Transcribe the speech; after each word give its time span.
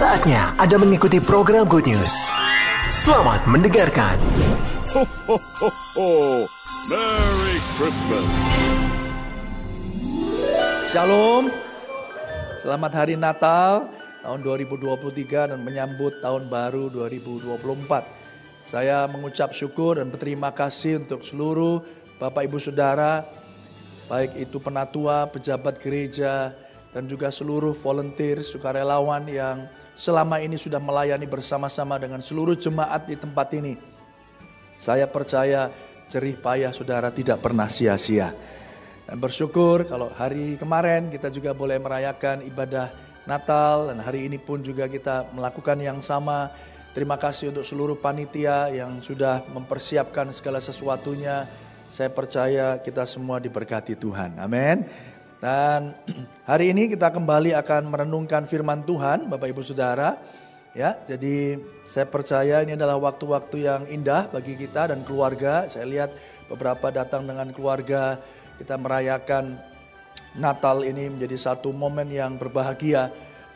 Saatnya 0.00 0.56
Anda 0.56 0.80
mengikuti 0.80 1.20
program 1.20 1.68
Good 1.68 1.84
News. 1.84 2.32
Selamat 2.88 3.44
mendengarkan. 3.44 4.16
Ho, 4.96 5.04
ho, 5.04 5.36
ho, 5.36 5.68
ho. 5.68 6.08
Merry 6.88 7.56
Christmas. 7.76 8.26
Shalom. 10.88 11.52
Selamat 12.56 12.96
hari 12.96 13.20
Natal 13.20 13.92
tahun 14.24 14.40
2023 14.40 15.52
dan 15.52 15.60
menyambut 15.60 16.16
tahun 16.24 16.48
baru 16.48 16.88
2024. 16.88 17.60
Saya 18.64 19.04
mengucap 19.04 19.52
syukur 19.52 20.00
dan 20.00 20.08
berterima 20.08 20.48
kasih 20.48 21.04
untuk 21.04 21.28
seluruh 21.28 21.84
Bapak 22.16 22.48
Ibu 22.48 22.56
Saudara, 22.56 23.28
baik 24.08 24.48
itu 24.48 24.64
penatua, 24.64 25.28
pejabat 25.28 25.76
gereja, 25.76 26.56
dan 26.90 27.06
juga 27.06 27.30
seluruh 27.30 27.74
volunteer, 27.74 28.42
sukarelawan 28.42 29.22
yang 29.30 29.70
selama 29.94 30.42
ini 30.42 30.58
sudah 30.58 30.82
melayani 30.82 31.26
bersama-sama 31.30 31.98
dengan 32.02 32.18
seluruh 32.18 32.58
jemaat 32.58 33.06
di 33.06 33.14
tempat 33.14 33.48
ini. 33.54 33.78
Saya 34.80 35.06
percaya 35.06 35.70
jerih 36.10 36.40
payah 36.40 36.74
saudara 36.74 37.14
tidak 37.14 37.38
pernah 37.38 37.70
sia-sia. 37.70 38.34
Dan 39.06 39.18
bersyukur 39.22 39.86
kalau 39.86 40.10
hari 40.10 40.58
kemarin 40.58 41.10
kita 41.10 41.30
juga 41.30 41.54
boleh 41.54 41.78
merayakan 41.78 42.42
ibadah 42.46 42.90
Natal 43.28 43.92
dan 43.92 44.02
hari 44.02 44.26
ini 44.26 44.42
pun 44.42 44.58
juga 44.64 44.90
kita 44.90 45.30
melakukan 45.30 45.78
yang 45.78 46.02
sama. 46.02 46.50
Terima 46.90 47.14
kasih 47.14 47.54
untuk 47.54 47.62
seluruh 47.62 47.94
panitia 48.02 48.66
yang 48.74 48.98
sudah 48.98 49.46
mempersiapkan 49.54 50.34
segala 50.34 50.58
sesuatunya. 50.58 51.46
Saya 51.86 52.10
percaya 52.10 52.82
kita 52.82 53.06
semua 53.06 53.38
diberkati 53.38 53.94
Tuhan. 53.94 54.38
Amin. 54.42 54.86
Dan 55.40 55.96
hari 56.44 56.76
ini 56.76 56.92
kita 56.92 57.08
kembali 57.08 57.56
akan 57.56 57.88
merenungkan 57.88 58.44
firman 58.44 58.84
Tuhan, 58.84 59.24
Bapak 59.24 59.48
Ibu 59.48 59.64
Saudara. 59.64 60.20
Ya, 60.76 61.00
jadi 61.08 61.56
saya 61.88 62.06
percaya 62.06 62.60
ini 62.60 62.76
adalah 62.76 63.00
waktu-waktu 63.00 63.56
yang 63.64 63.82
indah 63.88 64.28
bagi 64.28 64.54
kita 64.54 64.92
dan 64.92 65.00
keluarga. 65.00 65.64
Saya 65.66 65.88
lihat 65.88 66.12
beberapa 66.46 66.92
datang 66.92 67.24
dengan 67.24 67.48
keluarga, 67.56 68.20
kita 68.60 68.76
merayakan 68.76 69.56
Natal 70.36 70.84
ini 70.84 71.08
menjadi 71.08 71.34
satu 71.40 71.72
momen 71.72 72.12
yang 72.12 72.36
berbahagia. 72.36 73.08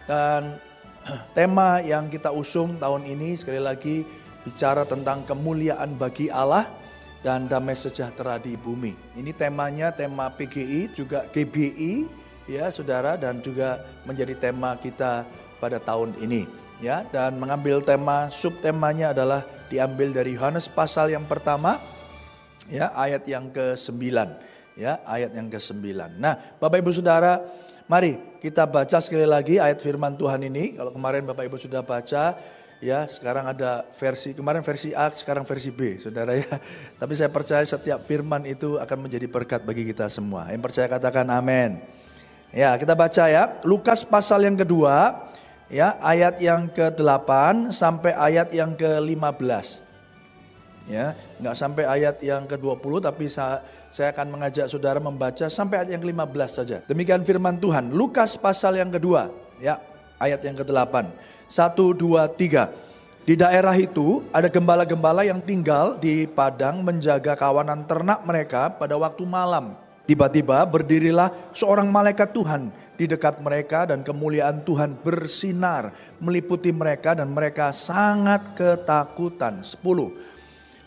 Dan 0.08 0.56
tema 1.36 1.84
yang 1.84 2.08
kita 2.08 2.32
usung 2.32 2.80
tahun 2.80 3.04
ini 3.04 3.36
sekali 3.36 3.60
lagi 3.60 4.08
bicara 4.40 4.88
tentang 4.88 5.28
kemuliaan 5.28 6.00
bagi 6.00 6.32
Allah 6.32 6.64
dan 7.24 7.48
damai 7.48 7.72
sejahtera 7.72 8.36
di 8.36 8.52
bumi. 8.54 8.92
Ini 9.16 9.32
temanya 9.32 9.88
tema 9.96 10.28
PGI 10.28 10.92
juga 10.92 11.24
GBI 11.32 12.04
ya 12.44 12.68
Saudara 12.68 13.16
dan 13.16 13.40
juga 13.40 13.80
menjadi 14.04 14.36
tema 14.36 14.76
kita 14.76 15.24
pada 15.56 15.80
tahun 15.80 16.12
ini 16.20 16.44
ya 16.84 17.00
dan 17.08 17.40
mengambil 17.40 17.80
tema 17.80 18.28
subtemanya 18.28 19.16
adalah 19.16 19.40
diambil 19.72 20.12
dari 20.12 20.36
Yohanes 20.36 20.68
pasal 20.68 21.08
yang 21.08 21.24
pertama 21.24 21.80
ya 22.68 22.92
ayat 22.92 23.24
yang 23.24 23.48
ke-9 23.48 24.04
ya 24.76 25.00
ayat 25.08 25.32
yang 25.32 25.48
ke-9. 25.48 26.20
Nah, 26.20 26.34
Bapak 26.60 26.84
Ibu 26.84 26.92
Saudara, 26.92 27.40
mari 27.88 28.20
kita 28.44 28.68
baca 28.68 29.00
sekali 29.00 29.24
lagi 29.24 29.56
ayat 29.56 29.80
firman 29.80 30.18
Tuhan 30.18 30.44
ini. 30.44 30.76
Kalau 30.76 30.92
kemarin 30.92 31.24
Bapak 31.24 31.48
Ibu 31.48 31.56
sudah 31.56 31.80
baca, 31.80 32.36
ya 32.84 33.08
sekarang 33.08 33.48
ada 33.48 33.88
versi 33.96 34.36
kemarin 34.36 34.60
versi 34.60 34.92
A 34.92 35.08
sekarang 35.08 35.48
versi 35.48 35.72
B 35.72 35.96
saudara 35.96 36.36
ya. 36.36 36.44
Tapi 37.00 37.16
saya 37.16 37.32
percaya 37.32 37.64
setiap 37.64 38.04
firman 38.04 38.44
itu 38.44 38.76
akan 38.76 39.08
menjadi 39.08 39.24
berkat 39.24 39.64
bagi 39.64 39.88
kita 39.88 40.12
semua. 40.12 40.52
Yang 40.52 40.68
percaya 40.68 40.86
katakan 40.92 41.24
amin. 41.32 41.80
Ya 42.52 42.76
kita 42.76 42.92
baca 42.92 43.24
ya. 43.32 43.56
Lukas 43.64 44.04
pasal 44.04 44.44
yang 44.44 44.60
kedua 44.60 45.16
ya 45.72 45.96
ayat 46.04 46.44
yang 46.44 46.68
ke-8 46.68 47.72
sampai 47.72 48.12
ayat 48.12 48.52
yang 48.52 48.76
ke-15 48.76 49.80
ya 50.84 51.16
nggak 51.40 51.56
sampai 51.56 51.88
ayat 51.88 52.20
yang 52.20 52.44
ke-20 52.44 53.08
tapi 53.08 53.24
saya, 53.32 53.64
saya 53.88 54.12
akan 54.12 54.36
mengajak 54.36 54.68
saudara 54.68 55.00
membaca 55.00 55.48
sampai 55.48 55.80
ayat 55.80 55.96
yang 55.96 56.02
ke-15 56.04 56.50
saja. 56.52 56.76
Demikian 56.84 57.24
firman 57.24 57.56
Tuhan. 57.56 57.88
Lukas 57.96 58.36
pasal 58.36 58.76
yang 58.76 58.92
kedua 58.92 59.32
ya 59.56 59.80
ayat 60.20 60.44
yang 60.44 60.60
ke-8 60.60 61.32
satu, 61.48 61.94
dua, 61.94 62.28
tiga. 62.30 62.72
Di 63.24 63.40
daerah 63.40 63.72
itu 63.80 64.20
ada 64.36 64.52
gembala-gembala 64.52 65.24
yang 65.24 65.40
tinggal 65.40 65.96
di 65.96 66.28
padang 66.28 66.84
menjaga 66.84 67.32
kawanan 67.32 67.88
ternak 67.88 68.20
mereka 68.28 68.68
pada 68.68 69.00
waktu 69.00 69.24
malam. 69.24 69.72
Tiba-tiba 70.04 70.60
berdirilah 70.68 71.32
seorang 71.56 71.88
malaikat 71.88 72.36
Tuhan 72.36 72.68
di 73.00 73.08
dekat 73.08 73.40
mereka 73.40 73.88
dan 73.88 74.04
kemuliaan 74.04 74.60
Tuhan 74.60 75.00
bersinar 75.00 75.96
meliputi 76.20 76.68
mereka 76.68 77.16
dan 77.16 77.32
mereka 77.32 77.72
sangat 77.72 78.52
ketakutan. 78.52 79.64
Sepuluh. 79.64 80.12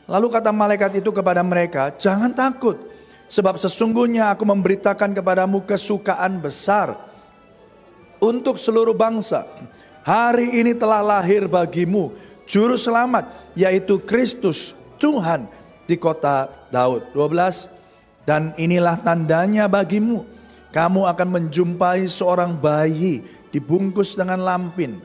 Lalu 0.05 0.27
kata 0.29 0.53
malaikat 0.53 1.01
itu 1.01 1.09
kepada 1.09 1.41
mereka, 1.41 1.89
jangan 1.97 2.31
takut 2.37 2.77
sebab 3.27 3.57
sesungguhnya 3.57 4.31
aku 4.37 4.45
memberitakan 4.45 5.11
kepadamu 5.17 5.65
kesukaan 5.65 6.37
besar 6.37 6.95
untuk 8.21 8.61
seluruh 8.61 8.93
bangsa 8.93 9.43
Hari 10.07 10.63
ini 10.63 10.71
telah 10.71 11.03
lahir 11.03 11.51
bagimu 11.51 12.15
juru 12.47 12.79
selamat 12.79 13.27
yaitu 13.59 13.99
Kristus 13.99 14.71
Tuhan 15.03 15.51
di 15.83 15.99
kota 15.99 16.47
Daud. 16.71 17.11
12 17.11 18.23
dan 18.23 18.55
inilah 18.55 19.03
tandanya 19.03 19.67
bagimu. 19.67 20.23
Kamu 20.71 21.11
akan 21.11 21.27
menjumpai 21.27 22.07
seorang 22.07 22.55
bayi 22.55 23.19
dibungkus 23.51 24.15
dengan 24.15 24.47
lampin 24.47 25.03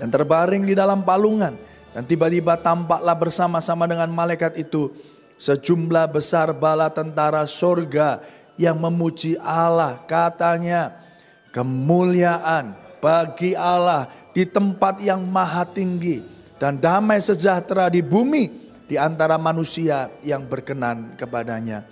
dan 0.00 0.08
terbaring 0.08 0.64
di 0.64 0.72
dalam 0.72 1.04
palungan. 1.04 1.52
Dan 1.92 2.08
tiba-tiba 2.08 2.56
tampaklah 2.56 3.16
bersama-sama 3.20 3.84
dengan 3.84 4.08
malaikat 4.16 4.56
itu 4.56 4.96
sejumlah 5.36 6.08
besar 6.08 6.56
bala 6.56 6.88
tentara 6.88 7.44
sorga 7.44 8.24
yang 8.56 8.80
memuji 8.80 9.36
Allah. 9.44 10.00
Katanya 10.08 11.04
kemuliaan 11.52 12.85
bagi 13.06 13.54
Allah 13.54 14.10
di 14.34 14.42
tempat 14.42 14.98
yang 14.98 15.22
maha 15.22 15.62
tinggi 15.62 16.26
dan 16.58 16.74
damai 16.74 17.22
sejahtera 17.22 17.86
di 17.86 18.02
bumi 18.02 18.50
di 18.90 18.98
antara 18.98 19.38
manusia 19.38 20.10
yang 20.26 20.42
berkenan 20.42 21.14
kepadanya. 21.14 21.86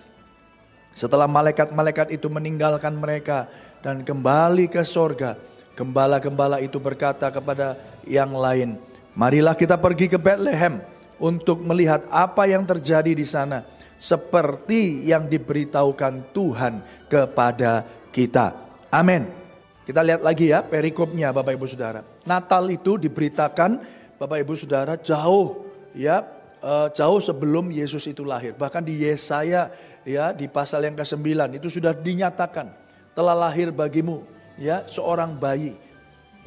Setelah 0.91 1.31
malaikat-malaikat 1.31 2.11
itu 2.11 2.27
meninggalkan 2.27 2.99
mereka 2.99 3.47
dan 3.79 4.03
kembali 4.03 4.67
ke 4.67 4.83
sorga, 4.83 5.39
gembala-gembala 5.79 6.59
itu 6.59 6.83
berkata 6.83 7.31
kepada 7.31 7.79
yang 8.11 8.35
lain, 8.35 8.75
marilah 9.15 9.55
kita 9.55 9.79
pergi 9.79 10.11
ke 10.11 10.19
Bethlehem 10.19 10.83
untuk 11.23 11.63
melihat 11.63 12.11
apa 12.11 12.51
yang 12.51 12.67
terjadi 12.67 13.15
di 13.15 13.27
sana 13.27 13.63
seperti 13.95 15.07
yang 15.07 15.31
diberitahukan 15.31 16.35
Tuhan 16.35 17.07
kepada 17.07 17.87
kita. 18.11 18.55
Amin. 18.91 19.44
Kita 19.85 20.01
lihat 20.01 20.25
lagi 20.25 20.49
ya 20.49 20.65
perikopnya 20.65 21.29
Bapak 21.29 21.61
Ibu 21.61 21.69
Saudara. 21.69 22.01
Natal 22.25 22.65
itu 22.73 22.97
diberitakan 22.97 23.85
Bapak 24.17 24.41
Ibu 24.41 24.57
Saudara 24.57 24.97
jauh 24.97 25.69
ya 25.93 26.25
uh, 26.65 26.89
jauh 26.89 27.21
sebelum 27.21 27.69
Yesus 27.69 28.09
itu 28.09 28.25
lahir. 28.25 28.57
Bahkan 28.57 28.81
di 28.81 29.05
Yesaya 29.05 29.69
ya 30.09 30.33
di 30.33 30.49
pasal 30.49 30.89
yang 30.89 30.97
ke-9 30.97 31.61
itu 31.61 31.69
sudah 31.69 31.93
dinyatakan 31.93 32.73
telah 33.13 33.37
lahir 33.37 33.69
bagimu 33.77 34.25
ya 34.57 34.89
seorang 34.89 35.37
bayi 35.37 35.77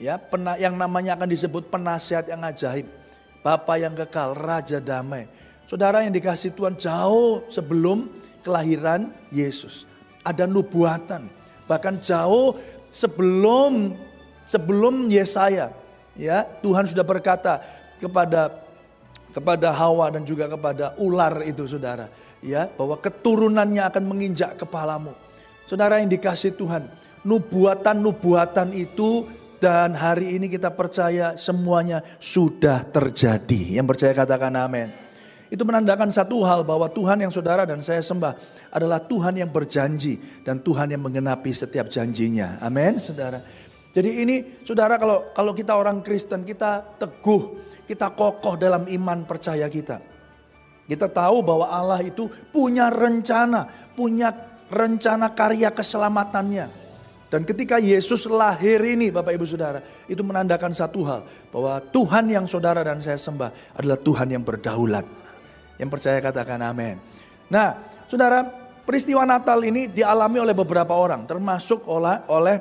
ya 0.02 0.18
pena, 0.18 0.58
yang 0.58 0.74
namanya 0.74 1.14
akan 1.14 1.30
disebut 1.30 1.70
penasihat 1.70 2.26
yang 2.26 2.42
ajaib. 2.42 2.90
Bapa 3.46 3.78
yang 3.78 3.94
kekal, 3.94 4.34
Raja 4.34 4.82
damai. 4.82 5.30
Saudara 5.70 6.02
yang 6.02 6.12
dikasih 6.12 6.58
Tuhan 6.58 6.74
jauh 6.74 7.46
sebelum 7.54 8.10
kelahiran 8.42 9.14
Yesus. 9.30 9.86
Ada 10.26 10.50
nubuatan. 10.50 11.28
Bahkan 11.68 12.00
jauh 12.00 12.56
sebelum 12.90 13.94
sebelum 14.48 15.12
Yesaya 15.12 15.72
ya 16.16 16.48
Tuhan 16.64 16.88
sudah 16.88 17.06
berkata 17.06 17.62
kepada 18.00 18.52
kepada 19.34 19.70
Hawa 19.70 20.10
dan 20.10 20.26
juga 20.26 20.50
kepada 20.50 20.98
ular 20.98 21.46
itu 21.46 21.68
saudara 21.70 22.10
ya 22.42 22.70
bahwa 22.70 22.98
keturunannya 22.98 23.84
akan 23.86 24.04
menginjak 24.06 24.58
kepalamu. 24.58 25.14
Saudara 25.68 26.00
yang 26.00 26.08
dikasih 26.08 26.56
Tuhan, 26.56 26.88
nubuatan-nubuatan 27.28 28.72
itu 28.72 29.28
dan 29.60 29.98
hari 29.98 30.38
ini 30.40 30.48
kita 30.48 30.72
percaya 30.72 31.36
semuanya 31.36 32.06
sudah 32.22 32.88
terjadi. 32.88 33.82
Yang 33.82 33.88
percaya 33.92 34.14
katakan 34.16 34.54
amin. 34.56 35.07
Itu 35.48 35.64
menandakan 35.64 36.12
satu 36.12 36.44
hal 36.44 36.68
bahwa 36.68 36.92
Tuhan 36.92 37.24
yang 37.24 37.32
saudara 37.32 37.64
dan 37.64 37.80
saya 37.80 38.04
sembah 38.04 38.36
adalah 38.76 39.00
Tuhan 39.00 39.40
yang 39.40 39.48
berjanji 39.48 40.44
dan 40.44 40.60
Tuhan 40.60 40.92
yang 40.92 41.00
mengenapi 41.00 41.56
setiap 41.56 41.88
janjinya. 41.88 42.60
Amin, 42.60 43.00
saudara. 43.00 43.40
Jadi 43.96 44.10
ini 44.28 44.36
saudara 44.68 45.00
kalau 45.00 45.32
kalau 45.32 45.56
kita 45.56 45.74
orang 45.74 46.04
Kristen 46.04 46.44
kita 46.44 47.00
teguh, 47.00 47.64
kita 47.88 48.12
kokoh 48.12 48.60
dalam 48.60 48.86
iman 48.92 49.24
percaya 49.24 49.72
kita. 49.72 50.04
Kita 50.88 51.08
tahu 51.12 51.44
bahwa 51.44 51.68
Allah 51.68 52.00
itu 52.04 52.28
punya 52.52 52.92
rencana, 52.92 53.68
punya 53.96 54.32
rencana 54.72 55.32
karya 55.32 55.72
keselamatannya. 55.72 56.88
Dan 57.28 57.44
ketika 57.44 57.76
Yesus 57.76 58.24
lahir 58.32 58.80
ini 58.88 59.12
Bapak 59.12 59.36
Ibu 59.36 59.44
Saudara, 59.44 59.84
itu 60.08 60.24
menandakan 60.24 60.72
satu 60.72 61.04
hal. 61.04 61.28
Bahwa 61.52 61.84
Tuhan 61.92 62.32
yang 62.32 62.48
saudara 62.48 62.88
dan 62.88 63.04
saya 63.04 63.20
sembah 63.20 63.76
adalah 63.76 64.00
Tuhan 64.00 64.32
yang 64.32 64.48
berdaulat. 64.48 65.04
Yang 65.78 65.90
percaya 65.94 66.18
katakan 66.20 66.60
amin. 66.62 66.98
Nah 67.48 67.78
saudara 68.10 68.44
peristiwa 68.88 69.28
Natal 69.28 69.60
ini 69.68 69.92
dialami 69.92 70.40
oleh 70.40 70.56
beberapa 70.56 70.96
orang. 70.96 71.28
Termasuk 71.28 71.84
oleh, 71.92 72.24
oleh, 72.32 72.58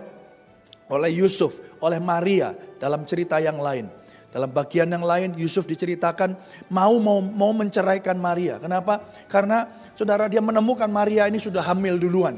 oleh 0.91 1.11
Yusuf, 1.15 1.63
oleh 1.79 2.03
Maria 2.03 2.51
dalam 2.83 3.07
cerita 3.07 3.39
yang 3.39 3.63
lain. 3.63 3.87
Dalam 4.27 4.53
bagian 4.53 4.91
yang 4.91 5.01
lain 5.01 5.33
Yusuf 5.39 5.65
diceritakan 5.65 6.37
mau 6.69 7.01
mau 7.01 7.25
mau 7.25 7.57
menceraikan 7.57 8.21
Maria. 8.21 8.61
Kenapa? 8.61 9.01
Karena 9.33 9.65
saudara 9.97 10.29
dia 10.29 10.45
menemukan 10.45 10.91
Maria 10.91 11.25
ini 11.25 11.41
sudah 11.41 11.65
hamil 11.65 11.97
duluan. 11.97 12.37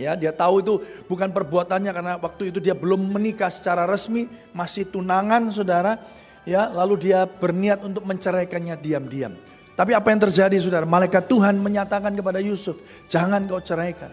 Ya, 0.00 0.16
dia 0.16 0.32
tahu 0.32 0.64
itu 0.64 0.80
bukan 1.04 1.28
perbuatannya 1.28 1.92
karena 1.92 2.14
waktu 2.16 2.48
itu 2.48 2.62
dia 2.62 2.72
belum 2.72 3.12
menikah 3.12 3.52
secara 3.52 3.84
resmi, 3.84 4.24
masih 4.56 4.88
tunangan 4.88 5.52
Saudara. 5.52 6.00
Ya, 6.48 6.72
lalu 6.72 7.10
dia 7.10 7.28
berniat 7.28 7.84
untuk 7.84 8.08
menceraikannya 8.08 8.80
diam-diam. 8.80 9.36
Tapi 9.80 9.96
apa 9.96 10.12
yang 10.12 10.20
terjadi 10.20 10.60
Saudara? 10.60 10.84
Malaikat 10.84 11.24
Tuhan 11.24 11.56
menyatakan 11.56 12.12
kepada 12.12 12.36
Yusuf, 12.36 12.84
"Jangan 13.08 13.48
kau 13.48 13.64
ceraikan." 13.64 14.12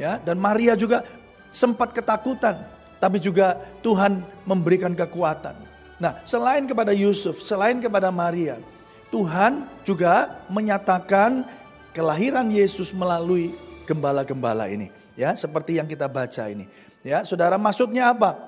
Ya, 0.00 0.16
dan 0.16 0.40
Maria 0.40 0.72
juga 0.80 1.04
sempat 1.52 1.92
ketakutan, 1.92 2.56
tapi 2.96 3.20
juga 3.20 3.60
Tuhan 3.84 4.24
memberikan 4.48 4.96
kekuatan. 4.96 5.60
Nah, 6.00 6.24
selain 6.24 6.64
kepada 6.64 6.96
Yusuf, 6.96 7.36
selain 7.44 7.76
kepada 7.84 8.08
Maria, 8.08 8.56
Tuhan 9.12 9.68
juga 9.84 10.40
menyatakan 10.48 11.44
kelahiran 11.92 12.48
Yesus 12.48 12.88
melalui 12.96 13.52
gembala-gembala 13.84 14.72
ini. 14.72 14.88
Ya, 15.20 15.36
seperti 15.36 15.76
yang 15.76 15.84
kita 15.84 16.08
baca 16.08 16.48
ini. 16.48 16.64
Ya, 17.04 17.28
Saudara 17.28 17.60
maksudnya 17.60 18.16
apa? 18.16 18.40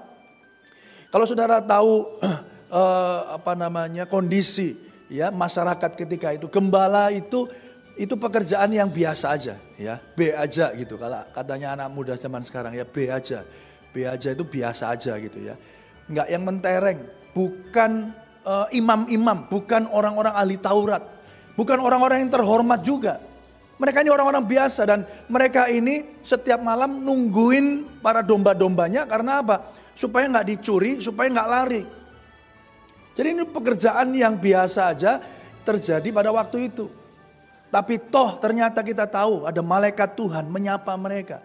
Kalau 1.12 1.28
Saudara 1.28 1.60
tahu 1.60 2.16
eh, 2.80 3.20
apa 3.28 3.52
namanya 3.52 4.08
kondisi 4.08 4.88
ya 5.10 5.34
masyarakat 5.34 5.90
ketika 5.98 6.30
itu 6.32 6.46
gembala 6.46 7.10
itu 7.10 7.50
itu 7.98 8.14
pekerjaan 8.16 8.70
yang 8.72 8.88
biasa 8.88 9.36
aja 9.36 9.54
ya. 9.76 10.00
B 10.16 10.32
aja 10.32 10.72
gitu. 10.72 10.96
Kalau 10.96 11.20
katanya 11.34 11.76
anak 11.76 11.90
muda 11.92 12.14
zaman 12.16 12.40
sekarang 12.46 12.72
ya 12.72 12.86
B 12.86 13.10
aja. 13.10 13.44
B 13.90 14.06
aja 14.06 14.32
itu 14.32 14.46
biasa 14.46 14.94
aja 14.94 15.18
gitu 15.18 15.42
ya. 15.42 15.58
Nggak 16.08 16.26
yang 16.30 16.42
mentereng 16.46 16.98
bukan 17.36 18.14
eh, 18.46 18.66
imam-imam 18.78 19.44
uh, 19.44 19.46
bukan 19.50 19.84
orang-orang 19.90 20.32
ahli 20.32 20.56
Taurat 20.56 21.20
bukan 21.60 21.76
orang-orang 21.76 22.24
yang 22.24 22.32
terhormat 22.32 22.80
juga. 22.80 23.20
Mereka 23.76 24.04
ini 24.04 24.12
orang-orang 24.12 24.44
biasa 24.44 24.84
dan 24.84 25.08
mereka 25.28 25.68
ini 25.68 26.20
setiap 26.20 26.60
malam 26.60 27.00
nungguin 27.00 28.00
para 28.04 28.20
domba-dombanya 28.20 29.08
karena 29.08 29.40
apa? 29.40 29.72
Supaya 29.96 30.28
nggak 30.28 30.48
dicuri, 30.56 31.00
supaya 31.00 31.28
nggak 31.32 31.48
lari. 31.48 31.82
Jadi 33.14 33.28
ini 33.34 33.44
pekerjaan 33.46 34.14
yang 34.14 34.38
biasa 34.38 34.94
aja 34.94 35.18
terjadi 35.66 36.08
pada 36.14 36.30
waktu 36.30 36.70
itu. 36.70 36.86
Tapi 37.70 38.02
toh 38.10 38.34
ternyata 38.42 38.82
kita 38.82 39.06
tahu 39.06 39.46
ada 39.46 39.62
malaikat 39.62 40.18
Tuhan 40.18 40.50
menyapa 40.50 40.90
mereka. 40.98 41.38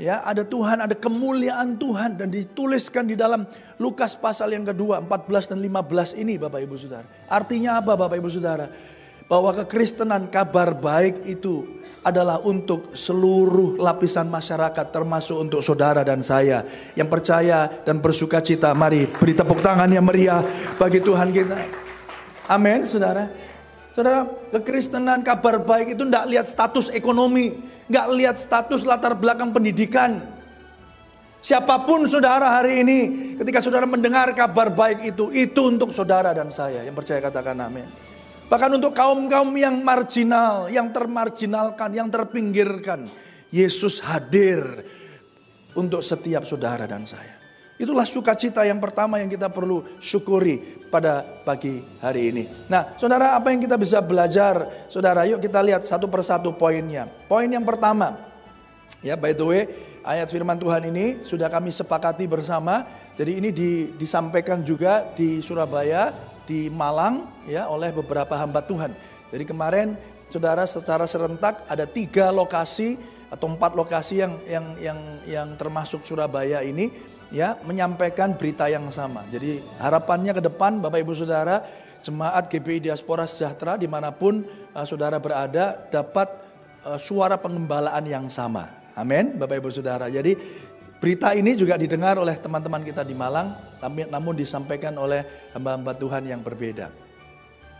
Ya, 0.00 0.24
ada 0.24 0.42
Tuhan, 0.42 0.82
ada 0.82 0.96
kemuliaan 0.96 1.76
Tuhan 1.76 2.16
dan 2.16 2.32
dituliskan 2.32 3.06
di 3.06 3.14
dalam 3.14 3.44
Lukas 3.76 4.16
pasal 4.16 4.50
yang 4.56 4.64
kedua 4.64 5.04
14 5.04 5.52
dan 5.52 5.58
15 5.60 6.16
ini 6.18 6.40
Bapak 6.40 6.64
Ibu 6.64 6.74
Saudara. 6.80 7.06
Artinya 7.28 7.78
apa 7.78 7.92
Bapak 7.94 8.16
Ibu 8.16 8.26
Saudara? 8.32 8.66
Bahwa 9.30 9.54
kekristenan 9.62 10.28
kabar 10.28 10.74
baik 10.74 11.26
itu 11.26 11.82
adalah 12.02 12.42
untuk 12.42 12.92
seluruh 12.98 13.78
lapisan 13.78 14.26
masyarakat 14.26 14.90
termasuk 14.90 15.38
untuk 15.38 15.62
saudara 15.62 16.02
dan 16.02 16.18
saya 16.18 16.66
yang 16.98 17.06
percaya 17.06 17.70
dan 17.86 18.02
bersuka 18.02 18.42
cita. 18.42 18.74
Mari 18.74 19.06
beri 19.06 19.34
tepuk 19.38 19.62
tangan 19.62 19.86
yang 19.86 20.02
meriah 20.02 20.42
bagi 20.76 20.98
Tuhan 20.98 21.30
kita. 21.30 21.58
Amin, 22.50 22.82
saudara. 22.82 23.30
Saudara, 23.92 24.24
kekristenan 24.50 25.20
kabar 25.20 25.62
baik 25.62 25.94
itu 25.94 26.02
tidak 26.08 26.26
lihat 26.26 26.46
status 26.48 26.88
ekonomi, 26.96 27.52
nggak 27.92 28.06
lihat 28.16 28.36
status 28.40 28.82
latar 28.88 29.14
belakang 29.14 29.52
pendidikan. 29.52 30.18
Siapa 31.42 31.82
pun 31.84 32.06
saudara 32.06 32.56
hari 32.56 32.86
ini, 32.86 32.98
ketika 33.34 33.58
saudara 33.58 33.84
mendengar 33.84 34.30
kabar 34.32 34.70
baik 34.70 35.12
itu, 35.12 35.28
itu 35.34 35.60
untuk 35.68 35.90
saudara 35.90 36.30
dan 36.30 36.48
saya 36.54 36.86
yang 36.86 36.94
percaya 36.94 37.18
katakan 37.18 37.58
amin. 37.58 38.11
Bahkan 38.52 38.68
untuk 38.76 38.92
kaum-kaum 38.92 39.48
yang 39.56 39.80
marginal, 39.80 40.68
yang 40.68 40.92
termarginalkan, 40.92 41.88
yang 41.96 42.12
terpinggirkan. 42.12 43.08
Yesus 43.48 44.04
hadir 44.04 44.60
untuk 45.72 46.04
setiap 46.04 46.44
saudara 46.44 46.84
dan 46.84 47.08
saya. 47.08 47.40
Itulah 47.80 48.04
sukacita 48.04 48.60
yang 48.68 48.76
pertama 48.76 49.24
yang 49.24 49.32
kita 49.32 49.48
perlu 49.48 49.96
syukuri 49.96 50.84
pada 50.92 51.24
pagi 51.24 51.80
hari 52.04 52.28
ini. 52.28 52.44
Nah, 52.68 52.92
saudara, 53.00 53.32
apa 53.40 53.56
yang 53.56 53.64
kita 53.64 53.80
bisa 53.80 54.04
belajar? 54.04 54.84
Saudara, 54.92 55.24
yuk 55.24 55.40
kita 55.40 55.64
lihat 55.64 55.88
satu 55.88 56.12
persatu 56.12 56.52
poinnya. 56.52 57.08
Poin 57.08 57.48
yang 57.48 57.64
pertama, 57.64 58.20
ya, 59.00 59.16
by 59.16 59.32
the 59.32 59.44
way, 59.48 59.64
ayat 60.04 60.28
firman 60.28 60.60
Tuhan 60.60 60.92
ini 60.92 61.24
sudah 61.24 61.48
kami 61.48 61.72
sepakati 61.72 62.28
bersama. 62.28 62.84
Jadi, 63.16 63.32
ini 63.40 63.48
disampaikan 63.96 64.60
juga 64.60 65.08
di 65.16 65.40
Surabaya 65.40 66.31
di 66.46 66.68
Malang 66.72 67.44
ya 67.46 67.70
oleh 67.70 67.90
beberapa 67.94 68.34
hamba 68.38 68.62
Tuhan. 68.62 68.92
Jadi 69.32 69.44
kemarin 69.48 69.96
saudara 70.28 70.64
secara 70.64 71.04
serentak 71.04 71.64
ada 71.68 71.84
tiga 71.84 72.32
lokasi 72.32 72.96
atau 73.32 73.48
empat 73.48 73.72
lokasi 73.72 74.20
yang 74.20 74.32
yang 74.44 74.66
yang 74.76 74.98
yang 75.24 75.48
termasuk 75.56 76.04
Surabaya 76.04 76.60
ini 76.60 76.92
ya 77.32 77.56
menyampaikan 77.64 78.36
berita 78.36 78.68
yang 78.68 78.88
sama. 78.92 79.24
Jadi 79.32 79.64
harapannya 79.80 80.36
ke 80.36 80.42
depan 80.44 80.80
Bapak 80.84 81.00
Ibu 81.00 81.16
Saudara 81.16 81.64
jemaat 82.04 82.52
GPI 82.52 82.92
Diaspora 82.92 83.24
Sejahtera 83.24 83.80
di 83.80 83.88
mana 83.88 84.12
pun 84.12 84.44
uh, 84.76 84.84
saudara 84.84 85.16
berada 85.16 85.88
dapat 85.88 86.28
uh, 86.84 87.00
suara 87.00 87.40
pengembalaan 87.40 88.04
yang 88.04 88.26
sama. 88.28 88.68
Amin 88.92 89.40
Bapak 89.40 89.64
Ibu 89.64 89.72
Saudara. 89.72 90.12
Jadi 90.12 90.36
Berita 91.02 91.34
ini 91.34 91.58
juga 91.58 91.74
didengar 91.74 92.14
oleh 92.14 92.38
teman-teman 92.38 92.78
kita 92.86 93.02
di 93.02 93.10
Malang, 93.10 93.58
namun 94.06 94.38
disampaikan 94.38 94.94
oleh 94.94 95.50
hamba-hamba 95.50 95.98
Tuhan 95.98 96.22
yang 96.30 96.46
berbeda. 96.46 96.94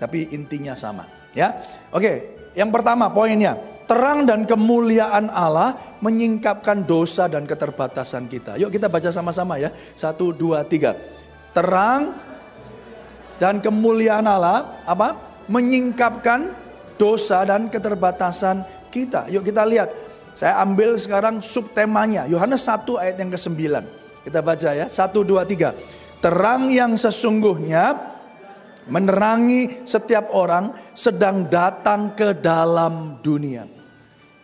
Tapi 0.02 0.34
intinya 0.34 0.74
sama, 0.74 1.06
ya. 1.30 1.54
Oke, 1.94 2.34
yang 2.58 2.74
pertama 2.74 3.14
poinnya, 3.14 3.54
terang 3.86 4.26
dan 4.26 4.42
kemuliaan 4.42 5.30
Allah 5.30 5.78
menyingkapkan 6.02 6.82
dosa 6.82 7.30
dan 7.30 7.46
keterbatasan 7.46 8.26
kita. 8.26 8.58
Yuk 8.58 8.74
kita 8.74 8.90
baca 8.90 9.14
sama-sama 9.14 9.54
ya. 9.54 9.70
Satu, 9.94 10.34
dua, 10.34 10.66
tiga. 10.66 10.98
Terang 11.54 12.18
dan 13.38 13.62
kemuliaan 13.62 14.26
Allah 14.26 14.82
apa? 14.82 15.14
Menyingkapkan 15.46 16.58
dosa 16.98 17.46
dan 17.46 17.70
keterbatasan 17.70 18.66
kita. 18.90 19.30
Yuk 19.30 19.46
kita 19.46 19.62
lihat 19.62 19.94
saya 20.32 20.58
ambil 20.64 20.96
sekarang 20.96 21.44
subtemanya. 21.44 22.24
Yohanes 22.26 22.64
1 22.64 22.88
ayat 22.98 23.16
yang 23.20 23.30
ke-9. 23.30 23.60
Kita 24.24 24.40
baca 24.40 24.70
ya. 24.72 24.86
1, 24.88 25.12
2, 25.12 25.44
3. 25.44 26.22
Terang 26.22 26.70
yang 26.70 26.94
sesungguhnya 26.94 28.12
menerangi 28.86 29.86
setiap 29.86 30.30
orang 30.34 30.74
sedang 30.94 31.46
datang 31.46 32.14
ke 32.14 32.34
dalam 32.34 33.22
dunia. 33.22 33.66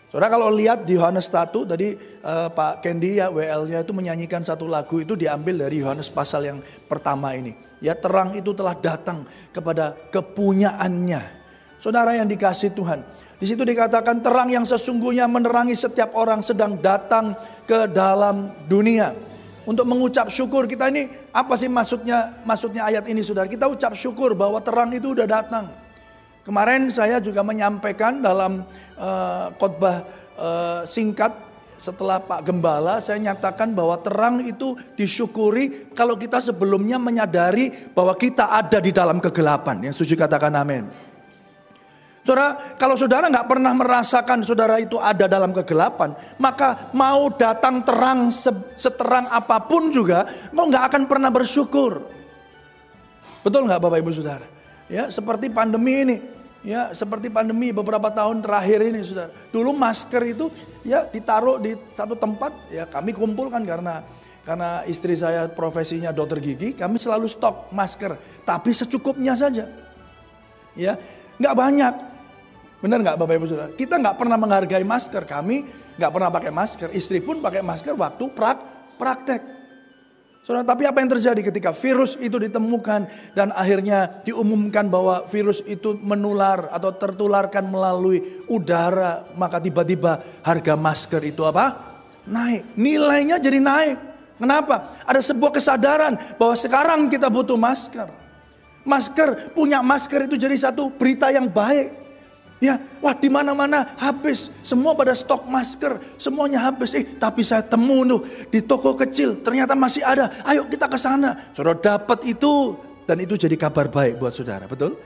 Saudara 0.08 0.32
kalau 0.32 0.48
lihat 0.48 0.88
di 0.88 0.96
Yohanes 0.96 1.28
1 1.28 1.52
tadi 1.68 1.92
uh, 2.24 2.48
Pak 2.48 2.80
Kendi 2.80 3.20
ya 3.20 3.28
WL-nya 3.28 3.84
itu 3.84 3.92
menyanyikan 3.92 4.40
satu 4.40 4.64
lagu 4.64 5.04
itu 5.04 5.12
diambil 5.12 5.68
dari 5.68 5.84
Yohanes 5.84 6.08
pasal 6.08 6.48
yang 6.48 6.58
pertama 6.88 7.36
ini. 7.36 7.52
Ya 7.78 7.92
terang 7.92 8.32
itu 8.32 8.56
telah 8.56 8.72
datang 8.72 9.28
kepada 9.52 9.92
kepunyaannya. 10.08 11.37
Saudara 11.78 12.14
yang 12.14 12.26
dikasih 12.26 12.74
Tuhan. 12.74 13.02
Di 13.38 13.46
situ 13.46 13.62
dikatakan 13.62 14.18
terang 14.18 14.50
yang 14.50 14.66
sesungguhnya 14.66 15.30
menerangi 15.30 15.78
setiap 15.78 16.10
orang 16.18 16.42
sedang 16.42 16.74
datang 16.82 17.38
ke 17.70 17.86
dalam 17.86 18.50
dunia. 18.66 19.14
Untuk 19.62 19.86
mengucap 19.86 20.26
syukur 20.26 20.66
kita 20.66 20.90
ini 20.90 21.06
apa 21.30 21.54
sih 21.54 21.70
maksudnya 21.70 22.42
maksudnya 22.42 22.88
ayat 22.88 23.06
ini 23.06 23.22
Saudara? 23.22 23.46
Kita 23.46 23.70
ucap 23.70 23.94
syukur 23.94 24.34
bahwa 24.34 24.58
terang 24.58 24.90
itu 24.90 25.14
udah 25.14 25.28
datang. 25.28 25.70
Kemarin 26.42 26.88
saya 26.90 27.20
juga 27.22 27.44
menyampaikan 27.44 28.24
dalam 28.24 28.64
uh, 28.96 29.52
khotbah 29.60 30.02
uh, 30.34 30.82
singkat 30.88 31.30
setelah 31.78 32.18
Pak 32.18 32.42
Gembala 32.42 32.98
saya 32.98 33.22
nyatakan 33.22 33.70
bahwa 33.70 33.94
terang 34.02 34.42
itu 34.42 34.74
disyukuri 34.98 35.94
kalau 35.94 36.18
kita 36.18 36.42
sebelumnya 36.42 36.98
menyadari 36.98 37.70
bahwa 37.94 38.18
kita 38.18 38.50
ada 38.50 38.82
di 38.82 38.90
dalam 38.90 39.22
kegelapan. 39.22 39.86
Yang 39.86 40.02
setuju 40.02 40.26
katakan 40.26 40.58
amin. 40.58 41.07
Saudara, 42.28 42.76
kalau 42.76 42.92
saudara 42.92 43.24
nggak 43.32 43.48
pernah 43.48 43.72
merasakan 43.72 44.44
saudara 44.44 44.76
itu 44.76 45.00
ada 45.00 45.24
dalam 45.24 45.48
kegelapan, 45.48 46.12
maka 46.36 46.92
mau 46.92 47.32
datang 47.32 47.80
terang 47.80 48.28
seterang 48.76 49.32
apa 49.32 49.64
pun 49.64 49.88
juga, 49.88 50.28
mau 50.52 50.68
nggak 50.68 50.92
akan 50.92 51.02
pernah 51.08 51.32
bersyukur. 51.32 52.04
Betul 53.40 53.64
nggak 53.64 53.80
Bapak 53.80 54.04
Ibu 54.04 54.12
Saudara? 54.12 54.44
Ya, 54.92 55.08
seperti 55.08 55.48
pandemi 55.48 56.04
ini. 56.04 56.16
Ya, 56.60 56.92
seperti 56.92 57.32
pandemi 57.32 57.72
beberapa 57.72 58.12
tahun 58.12 58.44
terakhir 58.44 58.84
ini, 58.92 59.00
Saudara. 59.00 59.32
Dulu 59.48 59.72
masker 59.72 60.20
itu 60.28 60.52
ya 60.84 61.08
ditaruh 61.08 61.56
di 61.56 61.80
satu 61.96 62.12
tempat, 62.12 62.52
ya 62.68 62.84
kami 62.84 63.16
kumpulkan 63.16 63.64
karena 63.64 64.04
karena 64.44 64.84
istri 64.84 65.16
saya 65.16 65.48
profesinya 65.48 66.12
dokter 66.12 66.44
gigi, 66.44 66.76
kami 66.76 67.00
selalu 67.00 67.24
stok 67.24 67.72
masker, 67.72 68.44
tapi 68.44 68.76
secukupnya 68.76 69.32
saja. 69.32 69.64
Ya, 70.76 71.00
nggak 71.40 71.56
banyak. 71.56 72.07
Benar 72.78 73.02
nggak 73.02 73.16
Bapak 73.18 73.34
Ibu 73.34 73.46
Saudara? 73.50 73.70
Kita 73.74 73.98
nggak 73.98 74.14
pernah 74.14 74.38
menghargai 74.38 74.86
masker. 74.86 75.26
Kami 75.26 75.56
nggak 75.98 76.12
pernah 76.14 76.30
pakai 76.30 76.52
masker. 76.54 76.88
Istri 76.94 77.26
pun 77.26 77.42
pakai 77.42 77.62
masker 77.66 77.98
waktu 77.98 78.24
prak 78.30 78.58
praktek. 78.94 79.42
Saudara, 80.46 80.64
tapi 80.64 80.88
apa 80.88 81.04
yang 81.04 81.12
terjadi 81.12 81.44
ketika 81.52 81.76
virus 81.76 82.16
itu 82.16 82.40
ditemukan 82.40 83.04
dan 83.36 83.52
akhirnya 83.52 84.24
diumumkan 84.24 84.88
bahwa 84.88 85.28
virus 85.28 85.60
itu 85.68 85.98
menular 86.00 86.72
atau 86.72 86.88
tertularkan 86.96 87.68
melalui 87.68 88.46
udara, 88.48 89.28
maka 89.36 89.60
tiba-tiba 89.60 90.40
harga 90.40 90.72
masker 90.72 91.20
itu 91.28 91.44
apa? 91.44 91.76
Naik. 92.24 92.80
Nilainya 92.80 93.36
jadi 93.36 93.60
naik. 93.60 93.98
Kenapa? 94.40 94.96
Ada 95.04 95.20
sebuah 95.20 95.52
kesadaran 95.52 96.16
bahwa 96.40 96.56
sekarang 96.56 97.12
kita 97.12 97.28
butuh 97.28 97.60
masker. 97.60 98.08
Masker, 98.88 99.52
punya 99.52 99.84
masker 99.84 100.32
itu 100.32 100.40
jadi 100.40 100.56
satu 100.56 100.88
berita 100.96 101.28
yang 101.28 101.52
baik. 101.52 102.07
Ya, 102.58 102.74
wah 102.98 103.14
di 103.14 103.30
mana-mana 103.30 103.94
habis, 103.94 104.50
semua 104.66 104.90
pada 104.98 105.14
stok 105.14 105.46
masker, 105.46 106.18
semuanya 106.18 106.66
habis. 106.66 106.90
Eh, 106.90 107.06
tapi 107.14 107.46
saya 107.46 107.62
temu 107.62 108.02
tuh 108.02 108.20
di 108.50 108.58
toko 108.66 108.98
kecil, 108.98 109.38
ternyata 109.46 109.78
masih 109.78 110.02
ada. 110.02 110.42
Ayo 110.42 110.66
kita 110.66 110.90
ke 110.90 110.98
sana. 110.98 111.54
Saudara 111.54 111.78
dapat 111.78 112.26
itu 112.26 112.74
dan 113.06 113.22
itu 113.22 113.38
jadi 113.38 113.54
kabar 113.54 113.86
baik 113.86 114.18
buat 114.18 114.34
saudara, 114.34 114.66
betul? 114.66 114.98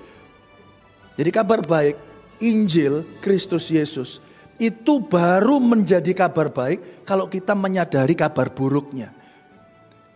Jadi 1.13 1.29
kabar 1.29 1.61
baik 1.61 1.97
Injil 2.41 3.21
Kristus 3.21 3.69
Yesus 3.69 4.25
itu 4.57 5.05
baru 5.05 5.61
menjadi 5.61 6.17
kabar 6.17 6.49
baik 6.49 7.05
kalau 7.05 7.29
kita 7.29 7.53
menyadari 7.53 8.17
kabar 8.17 8.49
buruknya. 8.49 9.13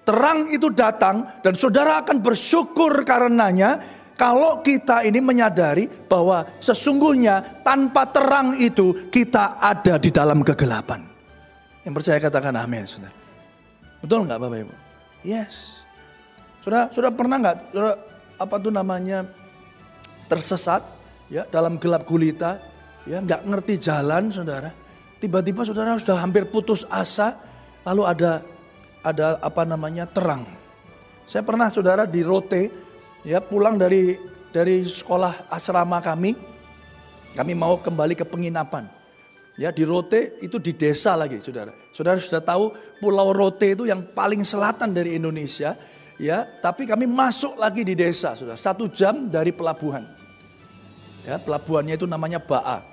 Terang 0.06 0.48
itu 0.48 0.70
datang 0.70 1.42
dan 1.42 1.52
saudara 1.58 2.00
akan 2.00 2.22
bersyukur 2.22 3.02
karenanya 3.02 3.82
kalau 4.16 4.64
kita 4.64 5.04
ini 5.04 5.20
menyadari 5.20 5.84
bahwa 6.08 6.48
sesungguhnya 6.56 7.60
tanpa 7.60 8.08
terang 8.08 8.56
itu 8.56 9.12
kita 9.12 9.60
ada 9.60 10.00
di 10.00 10.08
dalam 10.08 10.40
kegelapan. 10.40 11.04
Yang 11.84 11.94
percaya 12.00 12.18
katakan 12.18 12.56
amin. 12.56 12.88
Saudara. 12.88 13.12
Betul 14.00 14.24
nggak 14.24 14.40
Bapak 14.40 14.58
Ibu? 14.64 14.74
Yes. 15.20 15.84
Sudah 16.64 16.88
sudah 16.90 17.12
pernah 17.12 17.36
nggak 17.38 17.56
sudah 17.76 17.94
apa 18.40 18.56
tuh 18.56 18.72
namanya 18.72 19.28
tersesat 20.26 20.82
ya 21.30 21.46
dalam 21.46 21.78
gelap 21.78 22.08
gulita 22.08 22.58
ya 23.04 23.20
nggak 23.20 23.44
ngerti 23.44 23.74
jalan 23.78 24.32
saudara. 24.32 24.72
Tiba-tiba 25.20 25.62
saudara 25.68 25.92
sudah 26.00 26.24
hampir 26.24 26.48
putus 26.48 26.88
asa 26.88 27.36
lalu 27.84 28.08
ada 28.08 28.40
ada 29.04 29.38
apa 29.44 29.62
namanya 29.68 30.08
terang. 30.08 30.48
Saya 31.28 31.44
pernah 31.44 31.68
saudara 31.68 32.08
di 32.08 32.24
Rote 32.24 32.85
ya 33.26 33.42
pulang 33.42 33.74
dari 33.74 34.14
dari 34.54 34.86
sekolah 34.86 35.50
asrama 35.50 35.98
kami, 35.98 36.38
kami 37.34 37.52
mau 37.52 37.76
kembali 37.82 38.14
ke 38.14 38.24
penginapan. 38.24 38.88
Ya 39.56 39.72
di 39.72 39.84
Rote 39.88 40.38
itu 40.44 40.60
di 40.60 40.72
desa 40.76 41.16
lagi, 41.16 41.40
saudara. 41.40 41.72
Saudara 41.88 42.20
sudah 42.20 42.44
tahu 42.44 42.76
Pulau 43.00 43.32
Rote 43.32 43.72
itu 43.72 43.88
yang 43.88 44.04
paling 44.04 44.44
selatan 44.44 44.92
dari 44.92 45.16
Indonesia, 45.16 45.76
ya. 46.20 46.44
Tapi 46.44 46.84
kami 46.84 47.08
masuk 47.08 47.56
lagi 47.56 47.80
di 47.80 47.96
desa, 47.96 48.36
saudara. 48.36 48.60
Satu 48.60 48.88
jam 48.92 49.32
dari 49.32 49.56
pelabuhan. 49.56 50.04
Ya, 51.24 51.40
pelabuhannya 51.40 51.96
itu 51.96 52.04
namanya 52.04 52.36
Baa. 52.36 52.84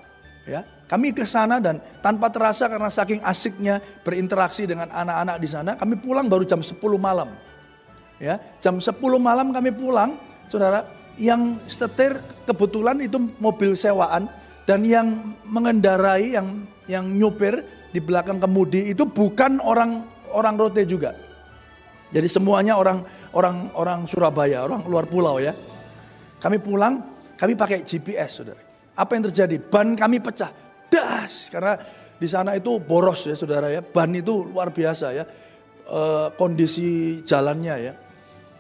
Ya, 0.44 0.64
kami 0.88 1.16
ke 1.16 1.24
sana 1.24 1.60
dan 1.64 1.80
tanpa 2.04 2.28
terasa 2.32 2.68
karena 2.68 2.92
saking 2.92 3.24
asiknya 3.24 3.80
berinteraksi 4.04 4.68
dengan 4.68 4.92
anak-anak 4.92 5.38
di 5.40 5.48
sana, 5.48 5.72
kami 5.80 6.00
pulang 6.00 6.28
baru 6.28 6.44
jam 6.44 6.60
10 6.60 6.80
malam. 7.00 7.32
Ya, 8.24 8.40
jam 8.64 8.80
10 8.80 8.96
malam 9.20 9.52
kami 9.52 9.76
pulang, 9.76 10.16
Saudara, 10.48 10.88
yang 11.20 11.60
setir 11.68 12.24
kebetulan 12.48 13.04
itu 13.04 13.20
mobil 13.44 13.76
sewaan 13.76 14.32
dan 14.64 14.80
yang 14.88 15.36
mengendarai 15.44 16.40
yang 16.40 16.64
yang 16.88 17.04
nyupir 17.12 17.60
di 17.92 18.00
belakang 18.00 18.40
kemudi 18.40 18.96
itu 18.96 19.04
bukan 19.04 19.60
orang 19.60 20.08
orang 20.32 20.56
Rote 20.56 20.88
juga. 20.88 21.12
Jadi 22.14 22.30
semuanya 22.30 22.78
orang 22.78 23.04
orang 23.34 23.74
orang 23.78 24.00
Surabaya, 24.06 24.66
orang 24.66 24.86
luar 24.86 25.06
pulau 25.10 25.38
ya. 25.42 25.54
Kami 26.40 26.58
pulang, 26.60 27.00
kami 27.40 27.54
pakai 27.56 27.82
GPS, 27.82 28.44
Saudara. 28.44 28.62
Apa 28.94 29.18
yang 29.18 29.30
terjadi? 29.32 29.58
Ban 29.58 29.98
kami 29.98 30.22
pecah. 30.22 30.52
Das, 30.92 31.50
karena 31.50 31.74
di 32.20 32.30
sana 32.30 32.54
itu 32.54 32.78
boros 32.78 33.26
ya 33.26 33.34
Saudara 33.34 33.72
ya. 33.74 33.82
Ban 33.82 34.14
itu 34.14 34.46
luar 34.46 34.70
biasa 34.70 35.08
ya. 35.16 35.26
E, 35.88 36.00
kondisi 36.38 37.24
jalannya 37.26 37.76
ya. 37.82 37.94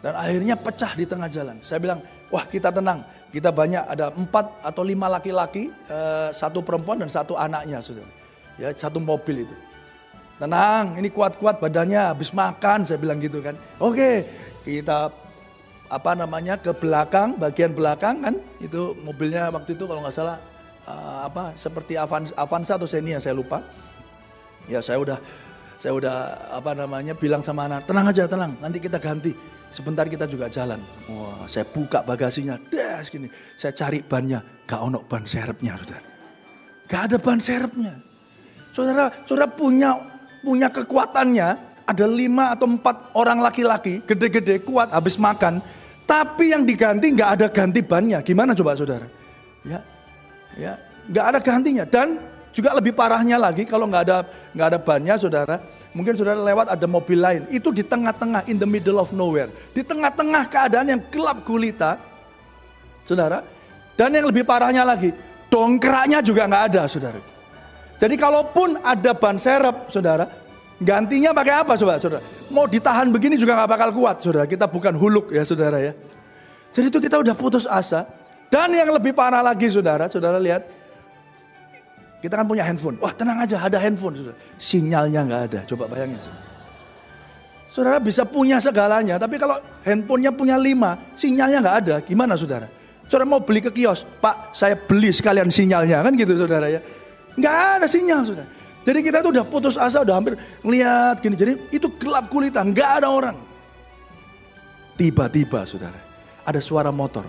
Dan 0.03 0.19
akhirnya 0.19 0.59
pecah 0.59 0.91
di 0.99 1.07
tengah 1.07 1.31
jalan. 1.31 1.55
Saya 1.63 1.79
bilang, 1.79 2.03
wah 2.27 2.43
kita 2.43 2.75
tenang. 2.75 3.07
Kita 3.31 3.55
banyak, 3.55 3.87
ada 3.87 4.11
empat 4.11 4.59
atau 4.59 4.83
lima 4.83 5.07
laki-laki, 5.07 5.71
eh, 5.71 6.29
satu 6.35 6.59
perempuan 6.59 6.99
dan 6.99 7.07
satu 7.07 7.39
anaknya. 7.39 7.79
Sudah. 7.79 8.03
Ya, 8.59 8.75
satu 8.75 8.99
mobil 8.99 9.47
itu. 9.47 9.55
Tenang, 10.43 10.99
ini 10.99 11.07
kuat-kuat 11.07 11.63
badannya, 11.63 12.11
habis 12.11 12.35
makan, 12.35 12.83
saya 12.83 12.99
bilang 12.99 13.15
gitu 13.23 13.39
kan. 13.39 13.55
Oke, 13.79 14.27
kita 14.67 15.07
apa 15.87 16.11
namanya 16.19 16.59
ke 16.59 16.75
belakang, 16.75 17.39
bagian 17.39 17.71
belakang 17.71 18.19
kan, 18.19 18.35
itu 18.59 18.97
mobilnya 19.07 19.53
waktu 19.53 19.77
itu 19.77 19.85
kalau 19.85 20.01
nggak 20.01 20.15
salah 20.15 20.41
uh, 20.89 21.29
apa 21.29 21.53
seperti 21.53 21.95
Avanza 22.33 22.73
atau 22.75 22.89
Xenia 22.89 23.21
saya 23.21 23.37
lupa. 23.37 23.61
Ya 24.65 24.81
saya 24.81 24.97
udah 24.99 25.21
saya 25.77 25.93
udah 25.93 26.15
apa 26.55 26.71
namanya 26.73 27.13
bilang 27.13 27.45
sama 27.45 27.69
anak, 27.69 27.85
tenang 27.85 28.09
aja, 28.09 28.23
tenang, 28.25 28.57
nanti 28.57 28.81
kita 28.81 28.97
ganti. 28.97 29.35
Sebentar 29.73 30.05
kita 30.05 30.29
juga 30.29 30.45
jalan. 30.45 30.77
Wah, 31.09 31.49
saya 31.49 31.65
buka 31.65 32.05
bagasinya, 32.05 32.61
das 32.69 33.09
gini. 33.09 33.25
Saya 33.57 33.73
cari 33.73 34.05
bannya, 34.05 34.37
gak 34.69 34.77
ono 34.77 35.01
ban 35.01 35.25
serepnya, 35.25 35.73
saudara. 35.81 36.05
Gak 36.85 37.01
ada 37.09 37.17
ban 37.17 37.41
serepnya. 37.41 37.93
Saudara, 38.69 39.09
saudara 39.25 39.49
punya 39.49 39.97
punya 40.45 40.69
kekuatannya, 40.69 41.47
ada 41.89 42.05
lima 42.05 42.53
atau 42.53 42.69
empat 42.69 43.17
orang 43.17 43.41
laki-laki, 43.41 44.05
gede-gede, 44.05 44.61
kuat, 44.61 44.93
habis 44.93 45.17
makan. 45.17 45.57
Tapi 46.05 46.53
yang 46.53 46.67
diganti 46.67 47.09
nggak 47.15 47.29
ada 47.41 47.47
ganti 47.49 47.81
bannya. 47.81 48.21
Gimana 48.21 48.53
coba 48.53 48.77
saudara? 48.77 49.07
Ya, 49.65 49.79
ya, 50.53 50.77
nggak 51.09 51.25
ada 51.33 51.39
gantinya. 51.41 51.83
Dan 51.87 52.19
juga 52.53 52.71
lebih 52.77 52.93
parahnya 52.93 53.41
lagi 53.41 53.65
kalau 53.65 53.89
nggak 53.89 54.03
ada 54.05 54.17
nggak 54.53 54.67
ada 54.69 54.79
bannya 54.79 55.15
saudara, 55.17 55.57
Mungkin 55.93 56.17
saudara 56.17 56.41
lewat 56.41 56.73
ada 56.73 56.89
mobil 56.89 57.21
lain. 57.21 57.45
Itu 57.53 57.69
di 57.69 57.85
tengah-tengah, 57.85 58.49
in 58.49 58.57
the 58.57 58.65
middle 58.65 58.97
of 58.97 59.13
nowhere. 59.13 59.53
Di 59.77 59.85
tengah-tengah 59.85 60.49
keadaan 60.49 60.89
yang 60.89 61.01
gelap 61.13 61.45
gulita. 61.45 62.01
Saudara. 63.05 63.45
Dan 63.93 64.09
yang 64.09 64.25
lebih 64.25 64.41
parahnya 64.41 64.81
lagi, 64.81 65.13
dongkraknya 65.53 66.25
juga 66.25 66.49
nggak 66.49 66.63
ada 66.73 66.89
saudara. 66.89 67.21
Jadi 68.01 68.17
kalaupun 68.17 68.81
ada 68.81 69.13
ban 69.13 69.37
serep 69.37 69.93
saudara, 69.93 70.25
gantinya 70.81 71.29
pakai 71.29 71.61
apa 71.61 71.77
coba 71.77 72.01
saudara? 72.01 72.25
Mau 72.49 72.65
ditahan 72.65 73.13
begini 73.13 73.37
juga 73.37 73.53
nggak 73.53 73.69
bakal 73.69 73.89
kuat 73.93 74.17
saudara. 74.17 74.49
Kita 74.49 74.65
bukan 74.65 74.97
huluk 74.97 75.29
ya 75.29 75.45
saudara 75.45 75.77
ya. 75.77 75.93
Jadi 76.73 76.89
itu 76.89 76.97
kita 76.97 77.21
udah 77.21 77.37
putus 77.37 77.69
asa. 77.69 78.09
Dan 78.49 78.73
yang 78.73 78.89
lebih 78.89 79.13
parah 79.13 79.45
lagi 79.45 79.69
saudara, 79.69 80.09
saudara 80.09 80.41
lihat 80.41 80.65
kita 82.23 82.39
kan 82.39 82.47
punya 82.47 82.63
handphone. 82.63 82.95
Wah 83.03 83.11
tenang 83.11 83.35
aja 83.43 83.59
ada 83.59 83.75
handphone. 83.83 84.15
Saudara. 84.15 84.39
Sinyalnya 84.55 85.27
nggak 85.27 85.41
ada. 85.51 85.59
Coba 85.67 85.91
bayangin. 85.91 86.15
Saudara 87.67 87.99
bisa 87.99 88.23
punya 88.23 88.63
segalanya. 88.63 89.19
Tapi 89.19 89.35
kalau 89.35 89.59
handphonenya 89.83 90.31
punya 90.31 90.55
lima. 90.55 90.95
Sinyalnya 91.19 91.59
nggak 91.59 91.77
ada. 91.83 91.95
Gimana 91.99 92.39
saudara? 92.39 92.71
Saudara 93.11 93.27
mau 93.27 93.43
beli 93.43 93.59
ke 93.59 93.75
kios. 93.75 94.07
Pak 94.23 94.55
saya 94.55 94.79
beli 94.79 95.11
sekalian 95.11 95.51
sinyalnya. 95.51 95.99
Kan 95.99 96.15
gitu 96.15 96.39
saudara 96.39 96.71
ya. 96.71 96.79
Nggak 97.35 97.55
ada 97.83 97.87
sinyal 97.91 98.23
saudara. 98.23 98.47
Jadi 98.87 98.99
kita 99.03 99.19
itu 99.19 99.29
udah 99.35 99.43
putus 99.43 99.75
asa. 99.75 99.99
Udah 99.99 100.15
hampir 100.15 100.39
ngeliat 100.63 101.19
gini. 101.19 101.35
Jadi 101.35 101.75
itu 101.75 101.91
gelap 101.99 102.31
gulita. 102.31 102.63
Nggak 102.63 103.03
ada 103.03 103.11
orang. 103.11 103.35
Tiba-tiba 104.95 105.67
saudara. 105.67 105.99
Ada 106.47 106.63
suara 106.63 106.87
motor. 106.87 107.27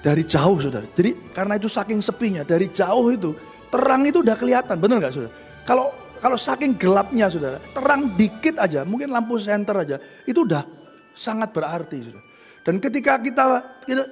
Dari 0.00 0.24
jauh 0.24 0.56
saudara. 0.56 0.88
Jadi 0.96 1.32
karena 1.36 1.60
itu 1.60 1.68
saking 1.68 2.00
sepinya, 2.00 2.40
dari 2.40 2.72
jauh 2.72 3.12
itu 3.12 3.36
terang 3.68 4.02
itu 4.08 4.24
udah 4.24 4.32
kelihatan, 4.32 4.80
benar 4.80 4.96
nggak 4.96 5.12
saudara? 5.12 5.32
Kalau 5.68 5.86
kalau 6.20 6.36
saking 6.40 6.76
gelapnya 6.80 7.28
saudara, 7.28 7.60
terang 7.72 8.16
dikit 8.16 8.56
aja, 8.56 8.84
mungkin 8.88 9.12
lampu 9.12 9.36
senter 9.36 9.76
aja, 9.76 9.96
itu 10.24 10.44
udah 10.48 10.64
sangat 11.12 11.52
berarti 11.52 12.00
saudara. 12.00 12.24
Dan 12.64 12.80
ketika 12.80 13.20
kita 13.20 13.44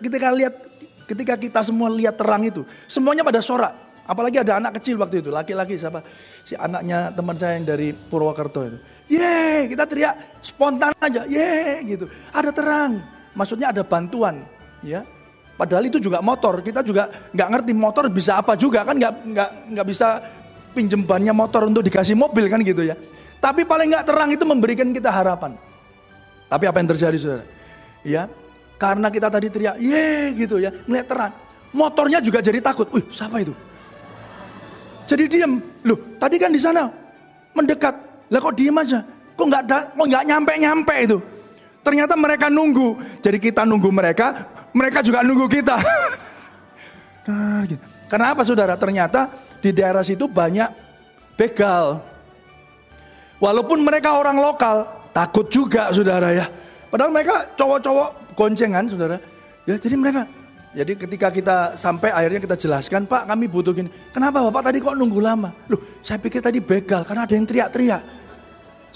ketika 0.00 0.28
lihat 0.32 0.54
ketika 1.08 1.34
kita 1.40 1.60
semua 1.64 1.88
lihat 1.88 2.20
terang 2.20 2.44
itu, 2.44 2.68
semuanya 2.84 3.24
pada 3.24 3.40
sorak. 3.40 3.88
Apalagi 4.08 4.40
ada 4.40 4.56
anak 4.56 4.80
kecil 4.80 4.96
waktu 4.96 5.20
itu, 5.20 5.28
laki-laki 5.28 5.76
siapa? 5.76 6.00
Si 6.40 6.56
anaknya 6.56 7.12
teman 7.12 7.36
saya 7.36 7.60
yang 7.60 7.68
dari 7.68 7.92
Purwokerto 7.92 8.64
itu. 8.64 8.78
Yeay, 9.12 9.68
kita 9.68 9.84
teriak 9.84 10.40
spontan 10.40 10.96
aja, 10.96 11.28
yeay 11.28 11.84
gitu. 11.84 12.08
Ada 12.32 12.48
terang, 12.48 13.04
maksudnya 13.36 13.68
ada 13.68 13.84
bantuan, 13.84 14.48
ya 14.80 15.04
Padahal 15.58 15.90
itu 15.90 15.98
juga 15.98 16.22
motor. 16.22 16.62
Kita 16.62 16.86
juga 16.86 17.10
nggak 17.34 17.48
ngerti 17.50 17.72
motor 17.74 18.06
bisa 18.06 18.38
apa 18.38 18.54
juga 18.54 18.86
kan 18.86 18.94
nggak 18.94 19.12
nggak 19.26 19.50
nggak 19.74 19.86
bisa 19.90 20.22
pinjem 20.70 21.02
bannya 21.02 21.34
motor 21.34 21.66
untuk 21.66 21.82
dikasih 21.82 22.14
mobil 22.14 22.46
kan 22.46 22.62
gitu 22.62 22.86
ya. 22.86 22.94
Tapi 23.42 23.66
paling 23.66 23.90
nggak 23.90 24.06
terang 24.06 24.30
itu 24.30 24.46
memberikan 24.46 24.94
kita 24.94 25.10
harapan. 25.10 25.58
Tapi 26.46 26.64
apa 26.64 26.78
yang 26.78 26.88
terjadi 26.94 27.16
saudara? 27.18 27.44
Ya, 28.06 28.30
karena 28.78 29.10
kita 29.10 29.26
tadi 29.28 29.50
teriak, 29.50 29.76
ye 29.82 30.32
gitu 30.38 30.62
ya, 30.62 30.70
melihat 30.86 31.10
terang. 31.10 31.32
Motornya 31.74 32.22
juga 32.22 32.38
jadi 32.38 32.62
takut. 32.62 32.88
Wih, 32.94 33.04
siapa 33.10 33.42
itu? 33.42 33.52
Jadi 35.04 35.24
diam. 35.28 35.60
Loh, 35.84 35.98
tadi 36.16 36.38
kan 36.40 36.54
di 36.54 36.62
sana 36.62 36.88
mendekat. 37.52 37.94
Lah 38.30 38.40
kok 38.40 38.54
diem 38.54 38.78
aja? 38.78 39.02
Kok 39.34 39.46
nggak 39.50 39.62
nggak 39.98 40.24
nyampe 40.24 40.52
nyampe 40.56 40.94
itu? 41.04 41.18
Ternyata 41.88 42.20
mereka 42.20 42.52
nunggu. 42.52 43.00
Jadi 43.24 43.40
kita 43.40 43.64
nunggu 43.64 43.88
mereka, 43.88 44.44
mereka 44.76 45.00
juga 45.00 45.24
nunggu 45.24 45.48
kita. 45.48 45.80
Nah, 47.28 47.60
gitu. 47.68 47.84
Kenapa 48.08 48.40
saudara? 48.40 48.72
Ternyata 48.80 49.28
di 49.60 49.68
daerah 49.68 50.00
situ 50.00 50.24
banyak 50.24 50.72
begal. 51.36 52.00
Walaupun 53.36 53.84
mereka 53.84 54.16
orang 54.16 54.40
lokal, 54.40 54.88
takut 55.12 55.44
juga 55.52 55.92
saudara 55.92 56.32
ya. 56.32 56.48
Padahal 56.88 57.12
mereka 57.12 57.52
cowok-cowok 57.52 58.32
goncengan 58.32 58.88
saudara. 58.88 59.20
Ya 59.68 59.76
jadi 59.76 60.00
mereka, 60.00 60.24
jadi 60.72 60.92
ketika 60.96 61.28
kita 61.28 61.56
sampai 61.76 62.16
akhirnya 62.16 62.40
kita 62.40 62.56
jelaskan, 62.56 63.04
Pak 63.04 63.28
kami 63.28 63.44
butuh. 63.44 63.76
Kenapa 64.08 64.40
Bapak 64.48 64.72
tadi 64.72 64.80
kok 64.80 64.96
nunggu 64.96 65.20
lama? 65.20 65.52
Loh 65.68 66.00
saya 66.00 66.16
pikir 66.16 66.40
tadi 66.40 66.64
begal 66.64 67.04
karena 67.04 67.28
ada 67.28 67.34
yang 67.36 67.44
teriak-teriak. 67.44 68.17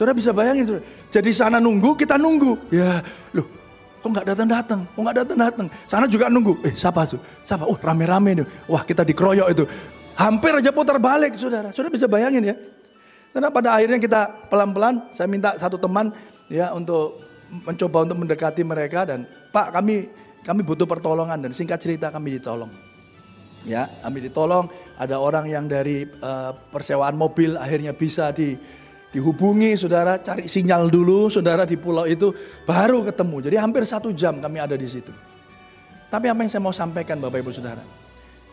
Saudara 0.02 0.18
bisa 0.18 0.34
bayangin 0.34 0.66
saudara. 0.66 0.84
Jadi 1.14 1.30
sana 1.30 1.62
nunggu, 1.62 1.94
kita 1.94 2.18
nunggu. 2.18 2.74
Ya 2.74 2.98
loh 3.38 3.62
Kok 4.02 4.10
nggak 4.10 4.26
datang-datang? 4.34 4.80
Kok 4.82 4.98
nggak 4.98 5.16
datang-datang? 5.22 5.66
Sana 5.86 6.10
juga 6.10 6.26
nunggu. 6.26 6.58
Eh 6.66 6.74
siapa 6.74 7.06
tuh? 7.06 7.22
Siapa? 7.46 7.70
Oh 7.70 7.78
rame-rame 7.78 8.42
nih. 8.42 8.46
Wah 8.66 8.82
kita 8.82 9.06
dikeroyok 9.06 9.48
itu. 9.54 9.62
Hampir 10.18 10.58
aja 10.58 10.74
putar 10.74 10.98
balik 10.98 11.38
saudara. 11.38 11.70
Saudara 11.70 11.94
bisa 11.94 12.10
bayangin 12.10 12.50
ya. 12.50 12.58
Karena 13.30 13.54
pada 13.54 13.78
akhirnya 13.78 14.02
kita 14.02 14.50
pelan-pelan, 14.50 15.06
saya 15.14 15.30
minta 15.30 15.54
satu 15.54 15.78
teman 15.78 16.10
ya 16.50 16.74
untuk 16.74 17.22
mencoba 17.62 18.10
untuk 18.10 18.18
mendekati 18.26 18.66
mereka 18.66 19.06
dan 19.06 19.22
Pak 19.54 19.70
kami 19.70 20.10
kami 20.42 20.66
butuh 20.66 20.90
pertolongan 20.90 21.38
dan 21.38 21.54
singkat 21.54 21.78
cerita 21.78 22.10
kami 22.10 22.42
ditolong. 22.42 22.74
Ya, 23.62 23.86
kami 24.02 24.26
ditolong. 24.26 24.66
Ada 24.98 25.22
orang 25.22 25.46
yang 25.46 25.70
dari 25.70 26.02
uh, 26.02 26.50
persewaan 26.74 27.14
mobil 27.14 27.54
akhirnya 27.54 27.94
bisa 27.94 28.34
di 28.34 28.58
dihubungi 29.12 29.76
saudara 29.76 30.16
cari 30.18 30.48
sinyal 30.48 30.88
dulu 30.88 31.28
saudara 31.28 31.68
di 31.68 31.76
pulau 31.76 32.08
itu 32.08 32.32
baru 32.64 33.04
ketemu. 33.04 33.36
Jadi 33.44 33.56
hampir 33.60 33.84
satu 33.84 34.08
jam 34.16 34.40
kami 34.40 34.58
ada 34.58 34.74
di 34.74 34.88
situ. 34.88 35.12
Tapi 36.08 36.26
apa 36.32 36.40
yang 36.40 36.50
saya 36.50 36.64
mau 36.64 36.72
sampaikan 36.72 37.20
bapak 37.20 37.44
ibu 37.44 37.52
saudara? 37.52 37.84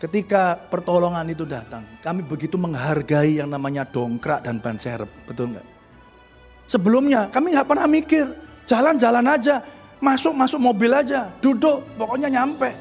Ketika 0.00 0.56
pertolongan 0.56 1.28
itu 1.28 1.44
datang 1.44 1.84
kami 2.00 2.24
begitu 2.24 2.56
menghargai 2.56 3.40
yang 3.40 3.52
namanya 3.52 3.84
dongkrak 3.88 4.44
dan 4.44 4.60
ban 4.60 4.76
serep 4.76 5.08
betul 5.24 5.52
nggak? 5.52 5.66
Sebelumnya 6.68 7.32
kami 7.32 7.56
nggak 7.56 7.68
pernah 7.68 7.88
mikir 7.88 8.24
jalan-jalan 8.68 9.26
aja 9.26 9.64
masuk 10.00 10.32
masuk 10.32 10.60
mobil 10.60 10.92
aja 10.92 11.28
duduk 11.40 11.84
pokoknya 11.96 12.28
nyampe. 12.32 12.72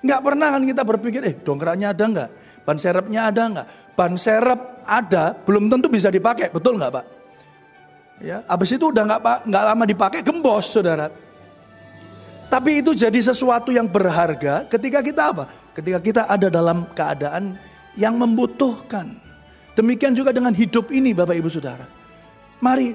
Nggak 0.00 0.20
pernah 0.22 0.48
kan 0.54 0.62
kita 0.64 0.82
berpikir 0.82 1.20
eh 1.26 1.34
dongkraknya 1.42 1.94
ada 1.94 2.04
nggak? 2.06 2.30
Ban 2.66 2.78
serepnya 2.78 3.30
ada 3.30 3.42
nggak? 3.46 3.66
Ban 3.94 4.14
serep 4.18 4.60
ada, 4.84 5.36
belum 5.46 5.68
tentu 5.68 5.88
bisa 5.88 6.08
dipakai, 6.08 6.52
betul 6.52 6.76
nggak 6.76 6.92
pak? 6.92 7.04
Ya, 8.20 8.44
abis 8.44 8.76
itu 8.76 8.92
udah 8.92 9.04
nggak 9.08 9.20
nggak 9.48 9.64
lama 9.64 9.84
dipakai, 9.88 10.20
gembos 10.20 10.76
saudara. 10.76 11.08
Tapi 12.50 12.82
itu 12.82 12.92
jadi 12.92 13.16
sesuatu 13.22 13.70
yang 13.70 13.86
berharga 13.86 14.66
ketika 14.66 15.00
kita 15.00 15.22
apa? 15.30 15.44
Ketika 15.70 15.98
kita 16.02 16.22
ada 16.26 16.50
dalam 16.50 16.90
keadaan 16.92 17.54
yang 17.94 18.18
membutuhkan. 18.18 19.14
Demikian 19.78 20.12
juga 20.18 20.34
dengan 20.34 20.50
hidup 20.50 20.90
ini 20.90 21.14
Bapak 21.14 21.38
Ibu 21.38 21.46
Saudara. 21.46 21.86
Mari 22.58 22.92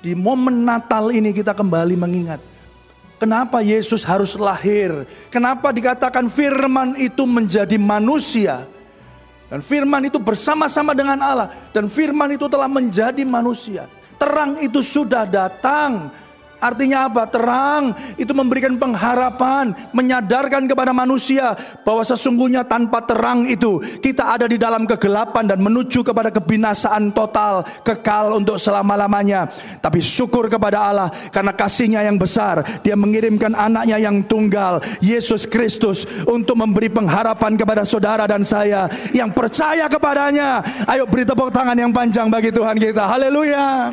di 0.00 0.16
momen 0.16 0.64
Natal 0.64 1.12
ini 1.12 1.30
kita 1.30 1.52
kembali 1.52 1.94
mengingat. 1.94 2.40
Kenapa 3.20 3.62
Yesus 3.62 4.02
harus 4.02 4.34
lahir? 4.34 5.06
Kenapa 5.30 5.70
dikatakan 5.70 6.26
firman 6.26 6.98
itu 6.98 7.22
menjadi 7.28 7.78
manusia? 7.78 8.66
Dan 9.54 9.62
firman 9.62 10.02
itu 10.02 10.18
bersama-sama 10.18 10.98
dengan 10.98 11.14
Allah. 11.22 11.46
Dan 11.70 11.86
firman 11.86 12.26
itu 12.34 12.50
telah 12.50 12.66
menjadi 12.66 13.22
manusia. 13.22 13.86
Terang 14.18 14.58
itu 14.58 14.82
sudah 14.82 15.22
datang. 15.30 16.10
Artinya 16.64 17.12
apa? 17.12 17.28
Terang 17.28 17.92
itu 18.16 18.32
memberikan 18.32 18.72
pengharapan, 18.80 19.76
menyadarkan 19.92 20.64
kepada 20.64 20.96
manusia 20.96 21.52
bahwa 21.84 22.00
sesungguhnya 22.00 22.64
tanpa 22.64 23.04
terang 23.04 23.44
itu 23.44 23.84
kita 24.00 24.32
ada 24.32 24.48
di 24.48 24.56
dalam 24.56 24.88
kegelapan 24.88 25.44
dan 25.44 25.60
menuju 25.60 26.00
kepada 26.00 26.32
kebinasaan 26.32 27.12
total, 27.12 27.68
kekal 27.84 28.40
untuk 28.40 28.56
selama-lamanya. 28.56 29.52
Tapi 29.84 30.00
syukur 30.00 30.48
kepada 30.48 30.88
Allah 30.88 31.12
karena 31.28 31.52
kasihnya 31.52 32.00
yang 32.00 32.16
besar, 32.16 32.64
dia 32.80 32.96
mengirimkan 32.96 33.52
anaknya 33.52 34.00
yang 34.00 34.24
tunggal, 34.24 34.80
Yesus 35.04 35.44
Kristus 35.44 36.08
untuk 36.24 36.56
memberi 36.56 36.88
pengharapan 36.88 37.60
kepada 37.60 37.84
saudara 37.84 38.24
dan 38.24 38.40
saya 38.40 38.88
yang 39.12 39.28
percaya 39.28 39.84
kepadanya. 39.84 40.64
Ayo 40.88 41.04
beri 41.04 41.28
tepuk 41.28 41.52
tangan 41.52 41.76
yang 41.76 41.92
panjang 41.92 42.32
bagi 42.32 42.48
Tuhan 42.48 42.80
kita. 42.80 43.04
Haleluya. 43.04 43.92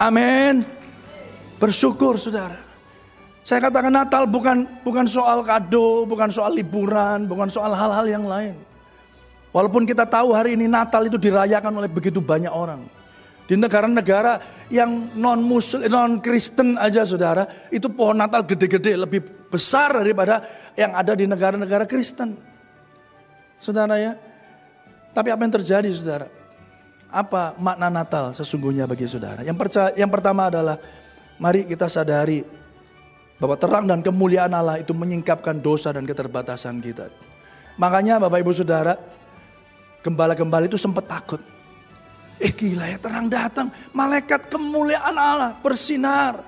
Amin. 0.00 0.73
Bersyukur 1.58 2.18
saudara. 2.18 2.58
Saya 3.44 3.60
katakan 3.60 3.92
Natal 3.92 4.24
bukan 4.24 4.64
bukan 4.80 5.04
soal 5.04 5.44
kado, 5.44 6.08
bukan 6.08 6.32
soal 6.32 6.56
liburan, 6.56 7.28
bukan 7.28 7.52
soal 7.52 7.76
hal-hal 7.76 8.08
yang 8.08 8.24
lain. 8.24 8.56
Walaupun 9.52 9.86
kita 9.86 10.08
tahu 10.08 10.34
hari 10.34 10.58
ini 10.58 10.66
Natal 10.66 11.06
itu 11.06 11.20
dirayakan 11.20 11.78
oleh 11.78 11.86
begitu 11.86 12.18
banyak 12.18 12.50
orang. 12.50 12.82
Di 13.44 13.60
negara-negara 13.60 14.40
yang 14.72 15.12
non 15.14 15.44
muslim, 15.44 15.84
non 15.92 16.18
Kristen 16.24 16.80
aja 16.80 17.04
saudara, 17.04 17.44
itu 17.68 17.92
pohon 17.92 18.16
Natal 18.16 18.42
gede-gede 18.48 18.96
lebih 18.96 19.20
besar 19.52 19.92
daripada 20.00 20.40
yang 20.74 20.96
ada 20.96 21.12
di 21.12 21.28
negara-negara 21.28 21.84
Kristen. 21.84 22.34
Saudara 23.60 24.00
ya. 24.00 24.16
Tapi 25.14 25.28
apa 25.30 25.40
yang 25.44 25.54
terjadi 25.54 25.88
saudara? 25.92 26.26
Apa 27.12 27.54
makna 27.60 27.92
Natal 27.92 28.32
sesungguhnya 28.34 28.88
bagi 28.88 29.06
saudara? 29.06 29.44
Yang, 29.46 29.60
percaya, 29.60 29.90
yang 29.94 30.10
pertama 30.10 30.50
adalah 30.50 30.80
Mari 31.38 31.66
kita 31.66 31.90
sadari 31.90 32.46
bahwa 33.38 33.58
terang 33.58 33.84
dan 33.90 34.00
kemuliaan 34.00 34.54
Allah 34.54 34.78
itu 34.78 34.94
menyingkapkan 34.94 35.58
dosa 35.58 35.90
dan 35.90 36.06
keterbatasan 36.06 36.78
kita. 36.78 37.10
Makanya 37.74 38.22
Bapak 38.22 38.38
Ibu 38.38 38.52
Saudara, 38.54 38.94
gembala-gembala 40.04 40.70
itu 40.70 40.78
sempat 40.78 41.10
takut. 41.10 41.42
Eh 42.38 42.50
gila 42.50 42.90
ya 42.90 42.98
terang 42.98 43.30
datang, 43.30 43.70
malaikat 43.94 44.50
kemuliaan 44.50 45.14
Allah 45.14 45.54
bersinar. 45.58 46.42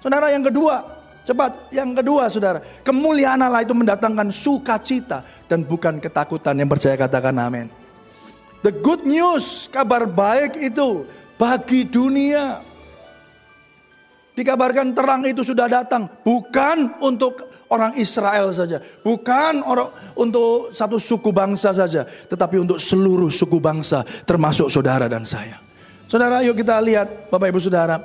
Saudara 0.00 0.32
yang 0.32 0.44
kedua, 0.44 0.80
cepat 1.26 1.72
yang 1.74 1.92
kedua 1.92 2.28
saudara. 2.32 2.58
Kemuliaan 2.82 3.40
Allah 3.42 3.66
itu 3.66 3.74
mendatangkan 3.76 4.32
sukacita 4.32 5.24
dan 5.50 5.66
bukan 5.66 6.00
ketakutan 6.00 6.56
yang 6.56 6.70
percaya 6.70 6.96
katakan 6.96 7.36
amin. 7.36 7.68
The 8.64 8.72
good 8.74 9.06
news, 9.06 9.70
kabar 9.70 10.08
baik 10.08 10.58
itu 10.58 11.06
bagi 11.38 11.86
dunia. 11.86 12.65
Dikabarkan 14.36 14.92
terang 14.92 15.24
itu 15.24 15.40
sudah 15.40 15.64
datang. 15.64 16.04
Bukan 16.20 17.00
untuk 17.00 17.48
orang 17.72 17.96
Israel 17.96 18.52
saja. 18.52 18.76
Bukan 19.00 19.64
orang 19.64 20.12
untuk 20.12 20.76
satu 20.76 21.00
suku 21.00 21.32
bangsa 21.32 21.72
saja. 21.72 22.04
Tetapi 22.04 22.60
untuk 22.60 22.76
seluruh 22.76 23.32
suku 23.32 23.56
bangsa 23.56 24.04
termasuk 24.28 24.68
saudara 24.68 25.08
dan 25.08 25.24
saya. 25.24 25.56
Saudara 26.04 26.44
yuk 26.44 26.52
kita 26.52 26.76
lihat 26.84 27.32
Bapak 27.32 27.48
Ibu 27.48 27.64
Saudara. 27.64 27.96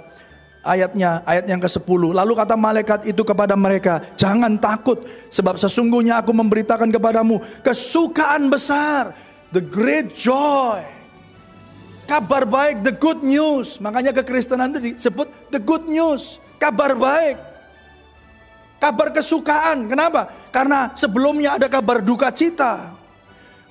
Ayatnya, 0.61 1.25
ayat 1.25 1.49
yang 1.49 1.57
ke-10. 1.57 2.13
Lalu 2.13 2.33
kata 2.37 2.53
malaikat 2.53 3.09
itu 3.09 3.25
kepada 3.25 3.57
mereka, 3.57 3.97
jangan 4.13 4.61
takut. 4.61 5.01
Sebab 5.33 5.57
sesungguhnya 5.57 6.21
aku 6.21 6.31
memberitakan 6.37 6.93
kepadamu 6.93 7.41
kesukaan 7.65 8.47
besar. 8.47 9.11
The 9.51 9.59
great 9.59 10.13
joy 10.13 11.00
kabar 12.11 12.43
baik, 12.43 12.83
the 12.83 12.91
good 12.91 13.23
news. 13.23 13.79
Makanya 13.79 14.11
kekristenan 14.11 14.75
itu 14.75 14.91
disebut 14.99 15.31
the 15.47 15.63
good 15.63 15.87
news, 15.87 16.43
kabar 16.59 16.91
baik. 16.91 17.39
Kabar 18.83 19.15
kesukaan. 19.15 19.87
Kenapa? 19.87 20.27
Karena 20.51 20.91
sebelumnya 20.91 21.55
ada 21.55 21.71
kabar 21.71 22.03
duka 22.03 22.33
cita. 22.35 22.91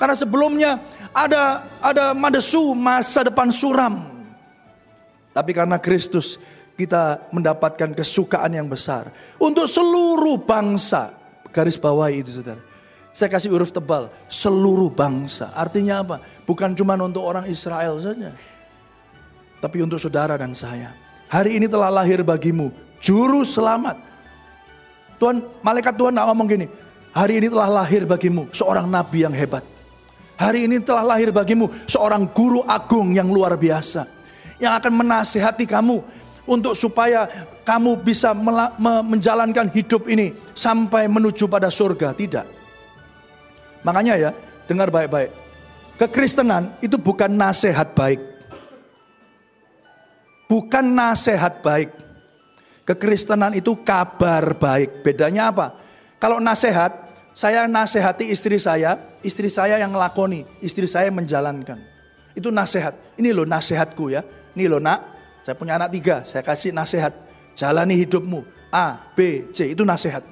Karena 0.00 0.16
sebelumnya 0.16 0.81
ada 1.12 1.66
ada 1.83 2.16
madesu 2.16 2.72
masa 2.72 3.26
depan 3.26 3.53
suram. 3.53 4.07
Tapi 5.35 5.50
karena 5.53 5.76
Kristus 5.83 6.40
kita 6.79 7.29
mendapatkan 7.35 7.92
kesukaan 7.92 8.57
yang 8.57 8.70
besar 8.70 9.12
untuk 9.37 9.68
seluruh 9.68 10.40
bangsa. 10.40 11.12
Garis 11.50 11.76
bawahi 11.76 12.22
itu 12.22 12.40
Saudara. 12.40 12.69
Saya 13.11 13.27
kasih 13.27 13.51
huruf 13.51 13.75
tebal, 13.75 14.07
seluruh 14.31 14.87
bangsa. 14.90 15.51
Artinya 15.59 16.07
apa? 16.07 16.16
Bukan 16.46 16.79
cuma 16.79 16.94
untuk 16.94 17.27
orang 17.27 17.51
Israel 17.51 17.99
saja. 17.99 18.31
Tapi 19.59 19.83
untuk 19.83 19.99
saudara 19.99 20.38
dan 20.38 20.55
saya. 20.55 20.94
Hari 21.27 21.59
ini 21.59 21.66
telah 21.66 21.90
lahir 21.90 22.23
bagimu 22.23 22.70
juru 23.03 23.42
selamat. 23.42 23.99
Tuhan, 25.18 25.42
malaikat 25.61 25.94
Tuhan 25.99 26.16
nggak 26.16 26.27
ngomong 26.33 26.49
gini, 26.49 26.66
hari 27.12 27.42
ini 27.42 27.53
telah 27.53 27.68
lahir 27.83 28.09
bagimu 28.09 28.49
seorang 28.55 28.88
nabi 28.88 29.27
yang 29.27 29.35
hebat. 29.35 29.66
Hari 30.40 30.64
ini 30.64 30.81
telah 30.81 31.05
lahir 31.05 31.29
bagimu 31.29 31.68
seorang 31.85 32.25
guru 32.33 32.64
agung 32.64 33.12
yang 33.12 33.29
luar 33.29 33.61
biasa. 33.61 34.09
Yang 34.57 34.73
akan 34.81 34.92
menasehati 34.96 35.68
kamu 35.68 36.01
untuk 36.49 36.73
supaya 36.73 37.29
kamu 37.68 38.01
bisa 38.01 38.33
menjalankan 39.05 39.68
hidup 39.68 40.09
ini 40.09 40.33
sampai 40.57 41.05
menuju 41.05 41.44
pada 41.53 41.68
surga. 41.68 42.16
Tidak. 42.16 42.60
Makanya 43.82 44.14
ya, 44.16 44.30
dengar 44.68 44.92
baik-baik. 44.92 45.32
Kekristenan 46.00 46.72
itu 46.80 46.96
bukan 46.96 47.28
nasihat 47.28 47.92
baik. 47.92 48.20
Bukan 50.48 50.96
nasihat 50.96 51.60
baik. 51.60 51.92
Kekristenan 52.88 53.54
itu 53.54 53.76
kabar 53.84 54.56
baik. 54.56 55.04
Bedanya 55.04 55.52
apa? 55.52 55.76
Kalau 56.16 56.40
nasihat, 56.40 56.90
saya 57.36 57.68
nasihati 57.70 58.32
istri 58.32 58.58
saya, 58.58 58.98
istri 59.22 59.46
saya 59.46 59.78
yang 59.78 59.94
ngelakoni, 59.94 60.42
istri 60.64 60.88
saya 60.88 61.12
yang 61.12 61.20
menjalankan. 61.20 61.78
Itu 62.34 62.48
nasihat. 62.48 62.96
Ini 63.20 63.30
loh 63.36 63.46
nasihatku 63.46 64.10
ya. 64.10 64.24
Ini 64.56 64.66
loh 64.66 64.82
nak, 64.82 65.00
saya 65.44 65.54
punya 65.54 65.78
anak 65.78 65.94
tiga, 65.94 66.24
saya 66.26 66.42
kasih 66.42 66.74
nasihat. 66.74 67.12
Jalani 67.54 67.94
hidupmu. 68.00 68.42
A, 68.72 69.12
B, 69.12 69.50
C, 69.52 69.74
itu 69.74 69.82
nasihat. 69.82 70.22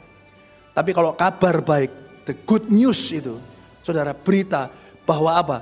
Tapi 0.72 0.90
kalau 0.94 1.12
kabar 1.18 1.58
baik, 1.61 1.90
the 2.29 2.37
good 2.45 2.69
news 2.69 3.09
itu, 3.09 3.41
saudara 3.81 4.12
berita 4.12 4.69
bahwa 5.09 5.33
apa? 5.33 5.59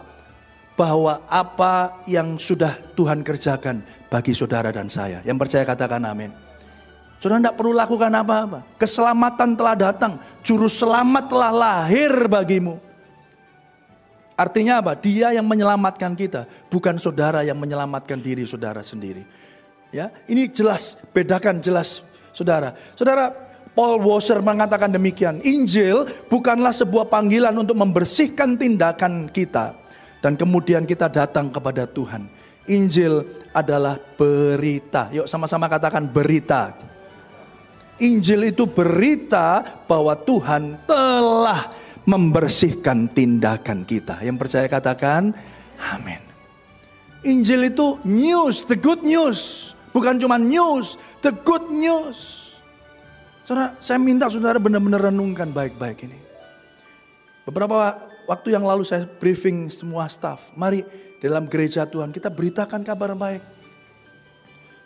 Bahwa 0.75 1.23
apa 1.31 2.05
yang 2.11 2.37
sudah 2.37 2.75
Tuhan 2.99 3.23
kerjakan 3.23 3.81
bagi 4.11 4.35
saudara 4.35 4.75
dan 4.75 4.91
saya. 4.91 5.23
Yang 5.23 5.47
percaya 5.47 5.65
katakan 5.65 6.03
amin. 6.05 6.35
Saudara 7.17 7.41
tidak 7.41 7.57
perlu 7.57 7.73
lakukan 7.73 8.13
apa-apa. 8.13 8.77
Keselamatan 8.77 9.57
telah 9.57 9.73
datang. 9.79 10.21
Juru 10.45 10.69
selamat 10.69 11.33
telah 11.33 11.51
lahir 11.55 12.13
bagimu. 12.29 12.77
Artinya 14.37 14.85
apa? 14.85 14.93
Dia 15.01 15.33
yang 15.33 15.49
menyelamatkan 15.49 16.13
kita, 16.13 16.45
bukan 16.69 17.01
saudara 17.01 17.41
yang 17.41 17.57
menyelamatkan 17.57 18.21
diri 18.21 18.45
saudara 18.45 18.85
sendiri. 18.85 19.25
Ya, 19.89 20.13
ini 20.29 20.45
jelas, 20.53 21.01
bedakan 21.17 21.65
jelas, 21.65 22.05
saudara. 22.37 22.77
Saudara, 22.93 23.33
Paul 23.77 24.01
Washer 24.01 24.41
mengatakan 24.41 24.89
demikian. 24.89 25.45
Injil 25.45 26.09
bukanlah 26.33 26.73
sebuah 26.73 27.13
panggilan 27.13 27.53
untuk 27.53 27.77
membersihkan 27.77 28.57
tindakan 28.57 29.29
kita. 29.29 29.77
Dan 30.25 30.41
kemudian 30.41 30.89
kita 30.89 31.13
datang 31.13 31.53
kepada 31.53 31.85
Tuhan. 31.85 32.25
Injil 32.73 33.21
adalah 33.53 34.01
berita. 34.01 35.13
Yuk 35.13 35.29
sama-sama 35.29 35.69
katakan 35.69 36.09
berita. 36.09 36.73
Injil 38.01 38.49
itu 38.49 38.65
berita 38.65 39.61
bahwa 39.85 40.17
Tuhan 40.25 40.89
telah 40.89 41.69
membersihkan 42.09 43.13
tindakan 43.13 43.85
kita. 43.85 44.25
Yang 44.25 44.37
percaya 44.41 44.67
katakan 44.73 45.37
amin. 45.93 46.25
Injil 47.29 47.69
itu 47.69 48.01
news, 48.09 48.65
the 48.65 48.79
good 48.79 49.05
news. 49.05 49.73
Bukan 49.93 50.17
cuma 50.17 50.41
news, 50.41 50.97
the 51.21 51.33
good 51.45 51.69
news. 51.69 52.46
Saudara, 53.47 53.79
saya 53.79 54.03
minta 54.03 54.27
saudara 54.27 54.59
benar-benar 54.59 55.07
renungkan 55.07 55.55
baik-baik 55.55 56.03
ini. 56.11 56.19
Beberapa 57.47 57.95
waktu 58.27 58.59
yang 58.59 58.67
lalu 58.67 58.83
saya 58.83 59.07
briefing 59.07 59.71
semua 59.71 60.11
staff. 60.11 60.51
Mari 60.59 60.83
dalam 61.23 61.47
gereja 61.47 61.87
Tuhan 61.87 62.11
kita 62.11 62.27
beritakan 62.27 62.83
kabar 62.83 63.15
baik. 63.15 63.39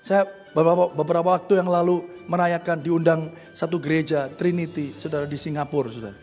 Saya 0.04 0.28
beberapa, 0.52 0.92
beberapa 0.92 1.40
waktu 1.40 1.56
yang 1.56 1.72
lalu 1.72 2.04
merayakan 2.28 2.84
diundang 2.84 3.32
satu 3.56 3.80
gereja 3.80 4.28
Trinity, 4.28 4.92
saudara 4.92 5.24
di 5.24 5.40
Singapura, 5.40 5.88
saudara. 5.88 6.20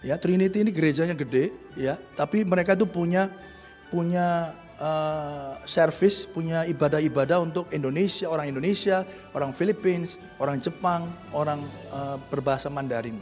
Ya 0.00 0.16
Trinity 0.16 0.64
ini 0.64 0.72
gerejanya 0.72 1.12
gede, 1.12 1.52
ya, 1.76 2.00
tapi 2.16 2.40
mereka 2.48 2.72
itu 2.72 2.88
punya 2.88 3.28
punya 3.92 4.56
uh, 4.80 5.60
service, 5.64 6.28
punya 6.28 6.64
ibadah-ibadah 6.68 7.40
untuk 7.40 7.68
Indonesia, 7.72 8.28
orang 8.28 8.52
Indonesia, 8.52 9.04
orang 9.32 9.52
Philippines, 9.52 10.20
orang 10.40 10.60
Jepang, 10.60 11.08
orang 11.32 11.60
uh, 11.92 12.16
berbahasa 12.28 12.68
Mandarin. 12.72 13.18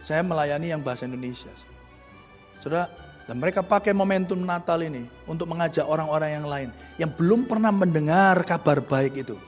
Saya 0.00 0.24
melayani 0.24 0.72
yang 0.72 0.80
bahasa 0.80 1.04
Indonesia. 1.04 1.52
Saudara, 2.60 2.88
dan 3.30 3.38
mereka 3.38 3.62
pakai 3.62 3.94
momentum 3.94 4.42
Natal 4.42 4.82
ini 4.82 5.06
untuk 5.22 5.46
mengajak 5.46 5.86
orang-orang 5.86 6.30
yang 6.34 6.46
lain 6.50 6.68
yang 6.98 7.10
belum 7.14 7.46
pernah 7.46 7.70
mendengar 7.70 8.42
kabar 8.42 8.82
baik 8.82 9.22
itu. 9.22 9.38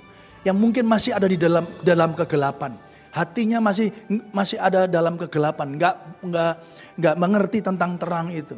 Yang 0.47 0.57
mungkin 0.59 0.85
masih 0.87 1.15
ada 1.15 1.27
di 1.27 1.35
dalam 1.35 1.67
dalam 1.83 2.15
kegelapan. 2.15 2.79
Hatinya 3.13 3.61
masih 3.61 3.93
masih 4.33 4.57
ada 4.57 4.89
dalam 4.89 5.21
kegelapan, 5.21 5.77
nggak 5.77 5.95
nggak 6.25 6.53
nggak 6.97 7.17
mengerti 7.21 7.59
tentang 7.61 8.01
terang 8.01 8.33
itu. 8.33 8.57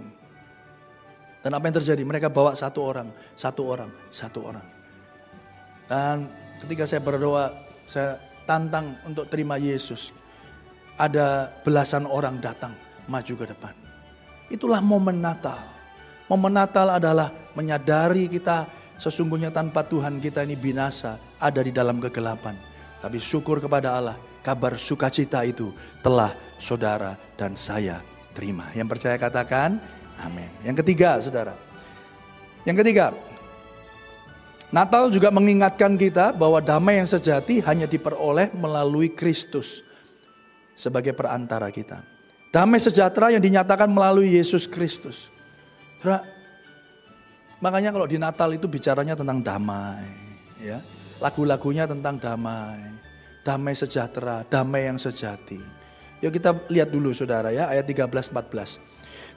Dan 1.45 1.53
apa 1.53 1.69
yang 1.69 1.77
terjadi? 1.77 2.01
Mereka 2.01 2.33
bawa 2.33 2.57
satu 2.57 2.81
orang, 2.81 3.13
satu 3.37 3.63
orang, 3.69 3.93
satu 4.09 4.41
orang. 4.49 4.65
Dan 5.85 6.25
ketika 6.65 6.89
saya 6.89 7.05
berdoa, 7.05 7.53
saya 7.85 8.17
tantang 8.49 8.97
untuk 9.05 9.29
terima 9.29 9.61
Yesus. 9.61 10.17
Ada 10.97 11.53
belasan 11.61 12.09
orang 12.09 12.41
datang 12.41 12.73
maju 13.13 13.35
ke 13.37 13.45
depan. 13.45 13.77
Itulah 14.49 14.81
momen 14.81 15.21
Natal. 15.21 15.61
Momen 16.33 16.57
Natal 16.57 16.97
adalah 16.97 17.29
menyadari 17.53 18.25
kita 18.25 18.65
sesungguhnya 18.97 19.53
tanpa 19.53 19.85
Tuhan 19.85 20.25
kita 20.25 20.49
ini 20.49 20.57
binasa, 20.57 21.21
ada 21.37 21.61
di 21.61 21.75
dalam 21.75 22.01
kegelapan. 22.01 22.57
Tapi 23.05 23.21
syukur 23.21 23.61
kepada 23.61 24.01
Allah, 24.01 24.17
kabar 24.41 24.81
sukacita 24.81 25.45
itu 25.45 25.75
telah 26.01 26.33
saudara 26.57 27.13
dan 27.37 27.53
saya 27.53 28.01
terima. 28.33 28.73
Yang 28.73 28.97
percaya 28.97 29.17
katakan, 29.21 29.77
Amin. 30.21 30.51
Yang 30.63 30.85
ketiga, 30.85 31.19
saudara. 31.19 31.55
Yang 32.65 32.85
ketiga, 32.85 33.13
Natal 34.75 35.07
juga 35.13 35.31
mengingatkan 35.31 35.95
kita 35.95 36.35
bahwa 36.35 36.59
damai 36.59 36.99
yang 36.99 37.07
sejati 37.07 37.63
hanya 37.63 37.87
diperoleh 37.87 38.51
melalui 38.59 39.13
Kristus 39.13 39.87
sebagai 40.75 41.15
perantara 41.15 41.71
kita. 41.71 42.03
Damai 42.51 42.83
sejahtera 42.83 43.31
yang 43.31 43.43
dinyatakan 43.43 43.87
melalui 43.87 44.35
Yesus 44.35 44.67
Kristus. 44.67 45.31
makanya 47.65 47.97
kalau 47.97 48.05
di 48.05 48.21
Natal 48.21 48.53
itu 48.53 48.69
bicaranya 48.69 49.17
tentang 49.17 49.41
damai, 49.41 50.05
ya. 50.61 50.83
Lagu-lagunya 51.17 51.89
tentang 51.89 52.21
damai, 52.21 52.93
damai 53.41 53.73
sejahtera, 53.73 54.45
damai 54.45 54.91
yang 54.91 55.01
sejati. 55.01 55.57
Yuk 56.21 56.35
kita 56.35 56.51
lihat 56.69 56.93
dulu 56.93 57.15
saudara 57.17 57.55
ya 57.55 57.69
ayat 57.73 57.89
13 57.89 58.11
14. 58.11 58.94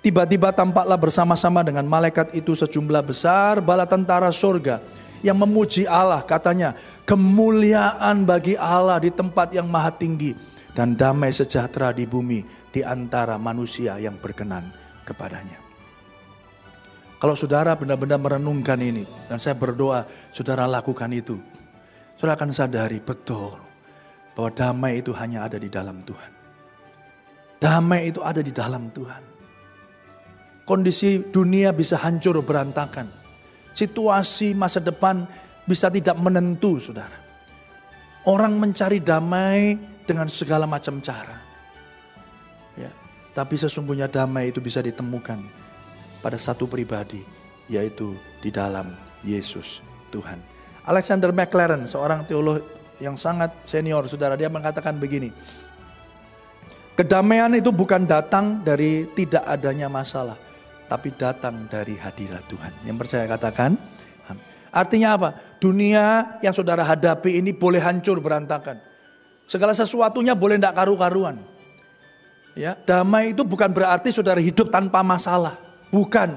Tiba-tiba 0.08 0.56
tampaklah 0.56 0.96
bersama-sama 0.96 1.68
dengan 1.68 1.84
malaikat 1.84 2.32
itu 2.32 2.56
sejumlah 2.56 3.04
besar 3.04 3.60
bala 3.60 3.84
tentara 3.84 4.32
surga 4.32 4.80
yang 5.20 5.36
memuji 5.36 5.84
Allah 5.84 6.24
katanya 6.24 6.80
kemuliaan 7.04 8.24
bagi 8.24 8.56
Allah 8.56 9.04
di 9.04 9.12
tempat 9.12 9.52
yang 9.52 9.68
maha 9.68 9.92
tinggi 9.92 10.32
dan 10.72 10.96
damai 10.96 11.36
sejahtera 11.36 11.92
di 11.92 12.08
bumi 12.08 12.40
di 12.72 12.88
antara 12.88 13.36
manusia 13.36 14.00
yang 14.00 14.16
berkenan 14.16 14.72
kepadanya. 15.04 15.60
Kalau 17.20 17.36
saudara 17.36 17.76
benar-benar 17.76 18.24
merenungkan 18.24 18.80
ini 18.80 19.04
dan 19.28 19.44
saya 19.44 19.60
berdoa 19.60 20.08
saudara 20.32 20.72
lakukan 20.72 21.12
itu. 21.12 21.36
Saudara 22.16 22.40
akan 22.40 22.56
sadari 22.56 23.04
betul 23.04 23.60
bahwa 24.40 24.56
damai 24.56 25.04
itu 25.04 25.12
hanya 25.20 25.44
ada 25.52 25.60
di 25.60 25.68
dalam 25.68 26.00
Tuhan. 26.00 26.32
Damai 27.60 28.08
itu 28.08 28.24
ada 28.24 28.40
di 28.40 28.56
dalam 28.56 28.88
Tuhan 28.88 29.36
kondisi 30.68 31.24
dunia 31.32 31.72
bisa 31.72 31.96
hancur 31.96 32.44
berantakan. 32.44 33.08
Situasi 33.72 34.52
masa 34.52 34.84
depan 34.84 35.24
bisa 35.64 35.88
tidak 35.88 36.20
menentu, 36.20 36.76
saudara. 36.76 37.16
Orang 38.28 38.60
mencari 38.60 39.00
damai 39.00 39.80
dengan 40.04 40.28
segala 40.28 40.68
macam 40.68 41.00
cara. 41.00 41.40
Ya, 42.76 42.92
tapi 43.32 43.56
sesungguhnya 43.56 44.12
damai 44.12 44.52
itu 44.52 44.60
bisa 44.60 44.84
ditemukan 44.84 45.40
pada 46.20 46.36
satu 46.36 46.68
pribadi, 46.68 47.24
yaitu 47.72 48.20
di 48.44 48.52
dalam 48.52 48.92
Yesus 49.24 49.80
Tuhan. 50.12 50.44
Alexander 50.84 51.32
McLaren, 51.32 51.88
seorang 51.88 52.28
teolog 52.28 52.64
yang 53.00 53.16
sangat 53.16 53.54
senior, 53.64 54.04
saudara, 54.08 54.36
dia 54.36 54.52
mengatakan 54.52 54.98
begini. 54.98 55.32
Kedamaian 56.98 57.54
itu 57.54 57.70
bukan 57.70 58.10
datang 58.10 58.66
dari 58.66 59.06
tidak 59.14 59.46
adanya 59.46 59.86
masalah, 59.86 60.34
tapi 60.88 61.14
datang 61.14 61.68
dari 61.68 62.00
hadirat 62.00 62.48
Tuhan. 62.48 62.74
Yang 62.88 62.98
percaya 63.06 63.26
katakan, 63.28 63.76
artinya 64.74 65.20
apa? 65.20 65.30
Dunia 65.60 66.38
yang 66.42 66.56
saudara 66.56 66.84
hadapi 66.88 67.40
ini 67.40 67.54
boleh 67.54 67.84
hancur 67.84 68.24
berantakan. 68.24 68.80
Segala 69.48 69.72
sesuatunya 69.72 70.36
boleh 70.36 70.60
tidak 70.60 70.76
karu-karuan. 70.76 71.40
Ya, 72.58 72.74
damai 72.74 73.38
itu 73.38 73.46
bukan 73.46 73.70
berarti 73.70 74.10
saudara 74.10 74.42
hidup 74.42 74.74
tanpa 74.74 75.06
masalah. 75.06 75.56
Bukan. 75.94 76.34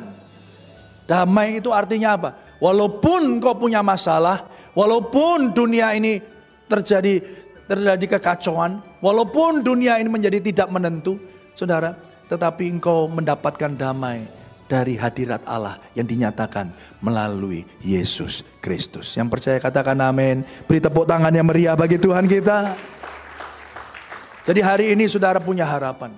Damai 1.09 1.59
itu 1.59 1.73
artinya 1.73 2.15
apa? 2.15 2.31
Walaupun 2.61 3.41
kau 3.41 3.57
punya 3.57 3.81
masalah, 3.81 4.47
walaupun 4.77 5.51
dunia 5.57 5.97
ini 5.97 6.21
terjadi 6.69 7.19
terjadi 7.67 8.19
kekacauan, 8.19 8.91
Walaupun 9.01 9.65
dunia 9.65 9.97
ini 9.97 10.13
menjadi 10.13 10.45
tidak 10.45 10.69
menentu, 10.69 11.17
saudara, 11.57 11.97
tetapi 12.29 12.69
engkau 12.69 13.09
mendapatkan 13.09 13.73
damai 13.73 14.29
dari 14.71 14.95
hadirat 14.95 15.43
Allah 15.51 15.83
yang 15.99 16.07
dinyatakan 16.07 16.71
melalui 17.03 17.67
Yesus 17.83 18.47
Kristus. 18.63 19.19
Yang 19.19 19.29
percaya 19.35 19.59
katakan 19.59 19.99
amin. 19.99 20.47
Beri 20.71 20.79
tepuk 20.79 21.11
tangan 21.11 21.35
yang 21.35 21.51
meriah 21.51 21.75
bagi 21.75 21.99
Tuhan 21.99 22.31
kita. 22.31 22.79
Jadi 24.47 24.61
hari 24.63 24.95
ini 24.95 25.11
saudara 25.11 25.43
punya 25.43 25.67
harapan. 25.67 26.15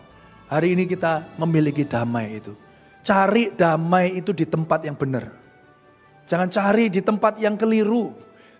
Hari 0.53 0.77
ini 0.77 0.85
kita 0.85 1.33
memiliki 1.41 1.88
damai 1.88 2.37
itu. 2.37 2.53
Cari 3.01 3.57
damai 3.57 4.21
itu 4.21 4.37
di 4.37 4.45
tempat 4.45 4.85
yang 4.85 5.01
benar. 5.01 5.33
Jangan 6.29 6.53
cari 6.53 6.93
di 6.93 7.01
tempat 7.01 7.41
yang 7.41 7.57
keliru. 7.57 8.12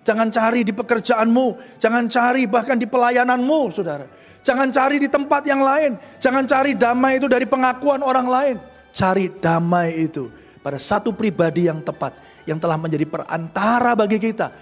Jangan 0.03 0.35
cari 0.35 0.67
di 0.67 0.75
pekerjaanmu, 0.75 1.79
jangan 1.79 2.11
cari 2.11 2.51
bahkan 2.51 2.75
di 2.75 2.91
pelayananmu, 2.91 3.71
saudara. 3.71 4.03
Jangan 4.43 4.75
cari 4.75 4.99
di 4.99 5.07
tempat 5.07 5.47
yang 5.47 5.63
lain, 5.63 5.95
jangan 6.19 6.43
cari 6.43 6.75
damai 6.75 7.23
itu 7.23 7.31
dari 7.31 7.47
pengakuan 7.47 8.03
orang 8.03 8.27
lain. 8.27 8.57
Cari 8.93 9.33
damai 9.41 10.05
itu 10.05 10.29
pada 10.61 10.77
satu 10.77 11.11
pribadi 11.17 11.67
yang 11.67 11.81
tepat, 11.81 12.15
yang 12.45 12.61
telah 12.61 12.77
menjadi 12.77 13.09
perantara 13.09 13.97
bagi 13.97 14.21
kita, 14.21 14.53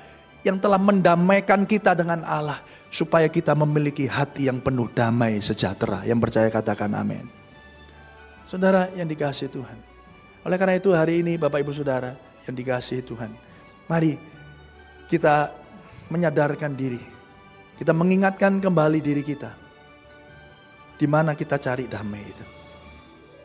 yang 0.47 0.57
telah 0.57 0.79
mendamaikan 0.79 1.67
kita 1.67 1.93
dengan 1.93 2.23
Allah, 2.25 2.63
supaya 2.89 3.29
kita 3.29 3.53
memiliki 3.59 4.09
hati 4.09 4.49
yang 4.49 4.63
penuh 4.63 4.89
damai 4.91 5.43
sejahtera. 5.43 6.07
Yang 6.07 6.19
percaya 6.31 6.49
katakan 6.49 6.95
amin. 6.95 7.27
Saudara 8.49 8.91
yang 8.95 9.07
dikasih 9.07 9.51
Tuhan. 9.51 9.79
Oleh 10.43 10.57
karena 10.57 10.75
itu 10.81 10.91
hari 10.97 11.21
ini 11.21 11.37
Bapak 11.37 11.61
Ibu 11.61 11.71
Saudara 11.71 12.17
yang 12.49 12.55
dikasih 12.57 13.05
Tuhan. 13.05 13.31
Mari 13.87 14.17
kita 15.07 15.55
menyadarkan 16.11 16.73
diri. 16.75 17.03
Kita 17.79 17.95
mengingatkan 17.95 18.59
kembali 18.59 18.99
diri 18.99 19.23
kita. 19.23 19.53
Di 20.97 21.07
mana 21.09 21.33
kita 21.39 21.57
cari 21.57 21.89
damai 21.89 22.23
itu. 22.25 22.60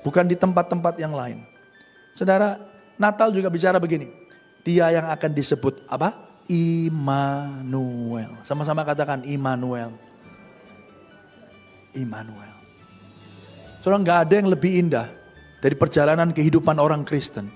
Bukan 0.05 0.29
di 0.29 0.37
tempat-tempat 0.37 1.01
yang 1.01 1.17
lain. 1.17 1.41
Saudara, 2.13 2.61
Natal 3.01 3.33
juga 3.33 3.49
bicara 3.49 3.81
begini. 3.81 4.05
Dia 4.61 4.93
yang 4.93 5.09
akan 5.09 5.31
disebut 5.33 5.89
apa? 5.89 6.13
Immanuel. 6.45 8.37
Sama-sama 8.45 8.85
katakan 8.85 9.25
Immanuel. 9.25 9.89
Immanuel. 11.97 12.53
Saudara 13.81 14.01
nggak 14.01 14.19
ada 14.29 14.33
yang 14.37 14.49
lebih 14.53 14.71
indah 14.77 15.07
dari 15.61 15.73
perjalanan 15.73 16.29
kehidupan 16.29 16.77
orang 16.77 17.01
Kristen 17.01 17.49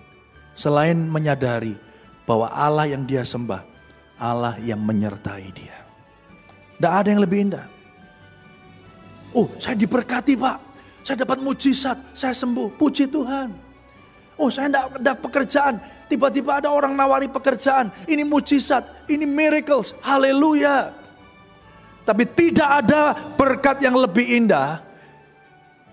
selain 0.58 0.98
menyadari 0.98 1.78
bahwa 2.26 2.50
Allah 2.50 2.90
yang 2.90 3.06
dia 3.06 3.22
sembah 3.22 3.62
Allah 4.20 4.60
yang 4.60 4.84
menyertai 4.84 5.48
dia. 5.56 5.78
Tidak 6.76 6.94
ada 6.94 7.08
yang 7.08 7.24
lebih 7.24 7.50
indah. 7.50 7.66
Oh 9.34 9.48
saya 9.58 9.80
diberkati 9.80 10.36
pak. 10.36 10.58
Saya 11.04 11.26
dapat 11.26 11.40
mujizat. 11.42 11.98
Saya 12.14 12.36
sembuh. 12.36 12.76
Puji 12.76 13.10
Tuhan. 13.10 13.50
Oh 14.40 14.48
saya 14.48 14.72
tidak 14.72 14.86
ada 15.04 15.14
pekerjaan. 15.20 15.76
Tiba-tiba 16.08 16.64
ada 16.64 16.70
orang 16.72 16.96
nawari 16.96 17.28
pekerjaan. 17.28 17.92
Ini 18.08 18.24
mujizat. 18.24 19.10
Ini 19.12 19.28
miracles. 19.28 19.94
Haleluya. 20.06 20.96
Tapi 22.08 22.24
tidak 22.34 22.70
ada 22.86 23.14
berkat 23.38 23.84
yang 23.84 23.94
lebih 23.94 24.26
indah. 24.26 24.82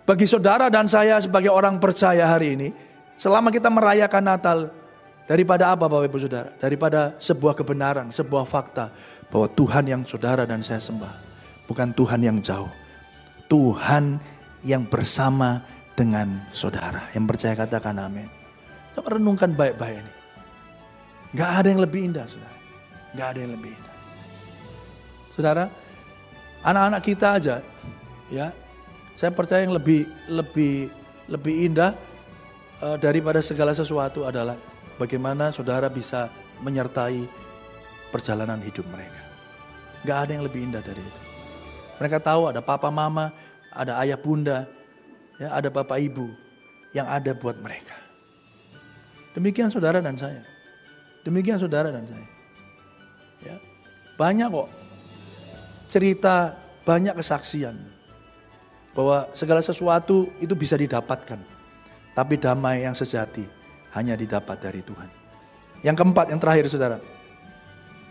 Bagi 0.07 0.25
saudara 0.25 0.71
dan 0.71 0.87
saya 0.87 1.19
sebagai 1.19 1.51
orang 1.51 1.83
percaya 1.83 2.31
hari 2.31 2.55
ini. 2.55 2.69
Selama 3.17 3.49
kita 3.49 3.73
merayakan 3.73 4.25
Natal 4.25 4.59
Daripada 5.27 5.75
apa 5.75 5.91
Bapak 5.91 6.07
Ibu 6.07 6.19
Saudara? 6.23 6.55
Daripada 6.55 7.19
sebuah 7.19 7.59
kebenaran, 7.59 8.15
sebuah 8.15 8.47
fakta 8.47 8.95
bahwa 9.27 9.51
Tuhan 9.51 9.85
yang 9.91 10.03
saudara 10.07 10.47
dan 10.47 10.63
saya 10.63 10.79
sembah 10.79 11.11
bukan 11.67 11.91
Tuhan 11.91 12.23
yang 12.23 12.39
jauh. 12.39 12.71
Tuhan 13.51 14.23
yang 14.67 14.83
bersama 14.83 15.63
dengan 15.95 16.51
saudara. 16.51 17.07
Yang 17.15 17.25
percaya 17.31 17.55
katakan 17.55 17.97
amin. 18.03 18.27
Coba 18.93 19.17
renungkan 19.17 19.55
baik-baik 19.55 20.03
ini. 20.03 20.13
Gak 21.39 21.51
ada 21.63 21.69
yang 21.71 21.83
lebih 21.87 22.01
indah 22.11 22.27
saudara. 22.27 22.59
Gak 23.15 23.27
ada 23.33 23.39
yang 23.47 23.53
lebih 23.55 23.71
indah. 23.71 23.97
Saudara, 25.39 25.65
anak-anak 26.67 27.03
kita 27.07 27.29
aja 27.39 27.57
ya. 28.29 28.51
Saya 29.17 29.33
percaya 29.33 29.65
yang 29.65 29.73
lebih 29.73 30.05
lebih 30.29 30.93
lebih 31.31 31.55
indah 31.73 31.97
uh, 32.85 33.01
daripada 33.01 33.41
segala 33.41 33.73
sesuatu 33.73 34.29
adalah 34.29 34.61
bagaimana 35.01 35.49
saudara 35.55 35.89
bisa 35.89 36.29
menyertai 36.61 37.25
perjalanan 38.13 38.61
hidup 38.61 38.85
mereka. 38.93 39.23
Gak 40.05 40.19
ada 40.29 40.31
yang 40.37 40.45
lebih 40.45 40.69
indah 40.69 40.83
dari 40.85 41.01
itu. 41.01 41.21
Mereka 41.97 42.21
tahu 42.21 42.53
ada 42.53 42.61
papa 42.61 42.93
mama, 42.93 43.33
ada 43.77 44.01
ayah 44.01 44.17
bunda, 44.17 44.65
ya 45.37 45.53
ada 45.53 45.69
bapak 45.69 46.01
ibu 46.01 46.33
yang 46.97 47.05
ada 47.05 47.37
buat 47.37 47.61
mereka. 47.61 47.95
Demikian 49.37 49.69
saudara 49.69 50.01
dan 50.01 50.17
saya. 50.17 50.41
Demikian 51.21 51.61
saudara 51.61 51.93
dan 51.93 52.09
saya. 52.09 52.27
Ya, 53.45 53.57
banyak 54.17 54.49
kok 54.49 54.69
cerita, 55.93 56.57
banyak 56.89 57.13
kesaksian 57.21 57.77
bahwa 58.97 59.29
segala 59.37 59.61
sesuatu 59.61 60.33
itu 60.41 60.57
bisa 60.57 60.75
didapatkan. 60.81 61.39
Tapi 62.17 62.41
damai 62.41 62.89
yang 62.89 62.97
sejati 62.97 63.45
hanya 63.93 64.17
didapat 64.17 64.57
dari 64.57 64.81
Tuhan. 64.81 65.09
Yang 65.85 65.97
keempat, 66.01 66.33
yang 66.33 66.41
terakhir 66.41 66.65
saudara. 66.73 66.97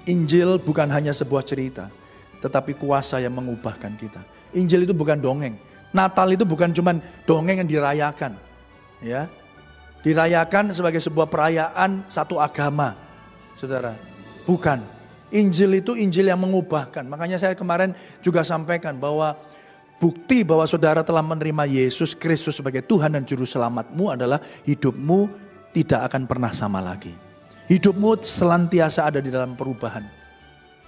Injil 0.05 0.61
bukan 0.61 0.85
hanya 0.93 1.09
sebuah 1.09 1.41
cerita, 1.41 1.89
tetapi 2.37 2.77
kuasa 2.77 3.17
yang 3.17 3.33
mengubahkan 3.33 3.97
kita. 3.97 4.34
Injil 4.55 4.87
itu 4.87 4.95
bukan 4.95 5.19
dongeng. 5.19 5.59
Natal 5.91 6.27
itu 6.31 6.43
bukan 6.47 6.71
cuma 6.71 6.95
dongeng 7.27 7.63
yang 7.63 7.69
dirayakan. 7.69 8.35
Ya, 9.03 9.27
dirayakan 10.01 10.71
sebagai 10.71 11.03
sebuah 11.03 11.27
perayaan 11.27 12.07
satu 12.07 12.39
agama. 12.39 12.95
Saudara, 13.59 13.93
bukan. 14.47 14.81
Injil 15.33 15.83
itu 15.83 15.97
Injil 15.99 16.31
yang 16.31 16.39
mengubahkan. 16.39 17.03
Makanya 17.03 17.35
saya 17.35 17.57
kemarin 17.57 17.91
juga 18.23 18.45
sampaikan 18.45 18.95
bahwa 18.95 19.35
bukti 19.99 20.47
bahwa 20.47 20.63
saudara 20.69 21.03
telah 21.03 21.25
menerima 21.25 21.67
Yesus 21.67 22.15
Kristus 22.15 22.61
sebagai 22.61 22.85
Tuhan 22.85 23.17
dan 23.17 23.27
Juru 23.27 23.43
Selamatmu 23.43 24.15
adalah 24.15 24.39
hidupmu 24.63 25.27
tidak 25.75 26.07
akan 26.07 26.23
pernah 26.23 26.51
sama 26.55 26.79
lagi. 26.79 27.11
Hidupmu 27.65 28.21
selantiasa 28.21 29.09
ada 29.09 29.19
di 29.19 29.33
dalam 29.33 29.57
perubahan. 29.57 30.24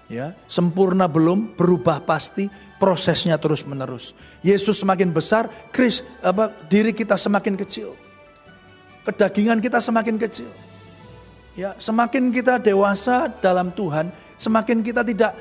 Ya, 0.07 0.31
sempurna 0.47 1.03
belum, 1.03 1.59
berubah 1.59 1.99
pasti, 1.99 2.47
prosesnya 2.79 3.35
terus 3.35 3.67
menerus. 3.67 4.15
Yesus 4.39 4.79
semakin 4.79 5.11
besar, 5.11 5.51
Kris, 5.75 5.99
apa, 6.23 6.47
diri 6.71 6.95
kita 6.95 7.19
semakin 7.19 7.59
kecil. 7.59 7.91
Kedagingan 9.03 9.59
kita 9.59 9.83
semakin 9.83 10.15
kecil. 10.15 10.47
Ya, 11.59 11.75
semakin 11.75 12.31
kita 12.31 12.55
dewasa 12.55 13.27
dalam 13.43 13.67
Tuhan, 13.75 14.07
semakin 14.39 14.79
kita 14.79 15.03
tidak 15.03 15.35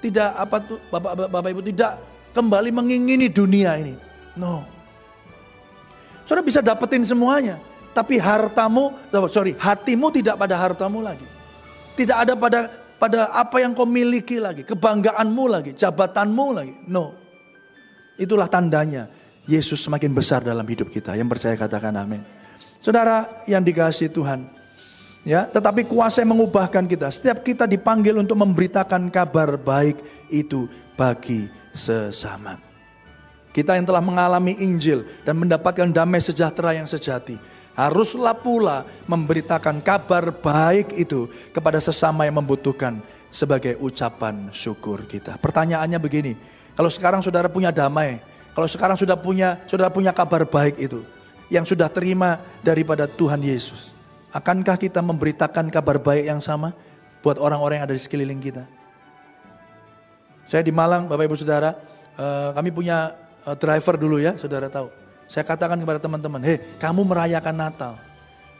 tidak 0.00 0.30
apa 0.32 0.56
tuh 0.64 0.80
Bapak 0.88 1.12
Bapak, 1.14 1.28
Bapak 1.30 1.50
Ibu 1.52 1.62
tidak 1.70 1.92
kembali 2.32 2.70
mengingini 2.72 3.28
dunia 3.28 3.76
ini. 3.78 3.94
No. 4.34 4.64
Saudara 6.24 6.42
bisa 6.42 6.64
dapetin 6.64 7.04
semuanya. 7.04 7.60
Tapi 7.90 8.22
hartamu, 8.22 8.94
sorry, 9.28 9.58
hatimu 9.58 10.14
tidak 10.14 10.38
pada 10.38 10.54
hartamu 10.54 11.02
lagi. 11.02 11.26
Tidak 11.98 12.14
ada 12.14 12.38
pada 12.38 12.70
pada 13.00 13.32
apa 13.32 13.64
yang 13.64 13.72
kau 13.72 13.88
miliki 13.88 14.36
lagi, 14.36 14.60
kebanggaanmu 14.68 15.44
lagi, 15.48 15.72
jabatanmu 15.72 16.46
lagi. 16.52 16.74
No. 16.84 17.16
Itulah 18.20 18.44
tandanya 18.52 19.08
Yesus 19.48 19.80
semakin 19.80 20.12
besar 20.12 20.44
dalam 20.44 20.68
hidup 20.68 20.92
kita. 20.92 21.16
Yang 21.16 21.28
percaya 21.32 21.56
katakan 21.56 21.96
amin. 21.96 22.20
Saudara 22.84 23.24
yang 23.48 23.64
dikasih 23.64 24.12
Tuhan, 24.12 24.44
ya, 25.24 25.48
tetapi 25.48 25.88
kuasa 25.88 26.20
yang 26.20 26.36
mengubahkan 26.36 26.84
kita. 26.84 27.08
Setiap 27.08 27.40
kita 27.40 27.64
dipanggil 27.64 28.12
untuk 28.20 28.36
memberitakan 28.36 29.08
kabar 29.08 29.56
baik 29.56 29.96
itu 30.28 30.68
bagi 30.92 31.48
sesama. 31.72 32.60
Kita 33.50 33.74
yang 33.74 33.88
telah 33.88 34.04
mengalami 34.04 34.60
Injil 34.60 35.02
dan 35.24 35.40
mendapatkan 35.40 35.88
damai 35.90 36.22
sejahtera 36.22 36.76
yang 36.76 36.86
sejati 36.86 37.34
haruslah 37.88 38.36
pula 38.36 38.84
memberitakan 39.08 39.80
kabar 39.80 40.28
baik 40.34 40.92
itu 41.00 41.30
kepada 41.54 41.80
sesama 41.80 42.28
yang 42.28 42.36
membutuhkan 42.42 43.00
sebagai 43.30 43.78
ucapan 43.80 44.50
syukur 44.50 45.06
kita. 45.06 45.38
Pertanyaannya 45.38 45.96
begini, 46.02 46.32
kalau 46.74 46.90
sekarang 46.92 47.24
saudara 47.24 47.48
punya 47.48 47.72
damai, 47.72 48.20
kalau 48.52 48.68
sekarang 48.68 48.98
sudah 48.98 49.16
punya 49.16 49.62
saudara 49.64 49.88
punya 49.88 50.10
kabar 50.10 50.44
baik 50.44 50.76
itu 50.76 51.00
yang 51.48 51.64
sudah 51.64 51.88
terima 51.88 52.42
daripada 52.60 53.06
Tuhan 53.06 53.40
Yesus, 53.40 53.96
akankah 54.34 54.76
kita 54.76 55.00
memberitakan 55.00 55.70
kabar 55.72 55.96
baik 56.02 56.28
yang 56.28 56.42
sama 56.42 56.74
buat 57.22 57.38
orang-orang 57.38 57.80
yang 57.80 57.86
ada 57.88 57.96
di 57.96 58.02
sekeliling 58.02 58.42
kita? 58.42 58.64
Saya 60.50 60.66
di 60.66 60.74
Malang, 60.74 61.06
Bapak 61.06 61.30
Ibu 61.30 61.38
Saudara, 61.38 61.78
eh, 62.18 62.50
kami 62.50 62.74
punya 62.74 63.14
eh, 63.46 63.54
driver 63.54 63.94
dulu 63.94 64.18
ya, 64.18 64.34
saudara 64.34 64.66
tahu. 64.66 64.90
Saya 65.30 65.46
katakan 65.46 65.78
kepada 65.78 66.02
teman-teman, 66.02 66.42
hei 66.42 66.58
kamu 66.82 67.06
merayakan 67.06 67.54
Natal. 67.54 67.94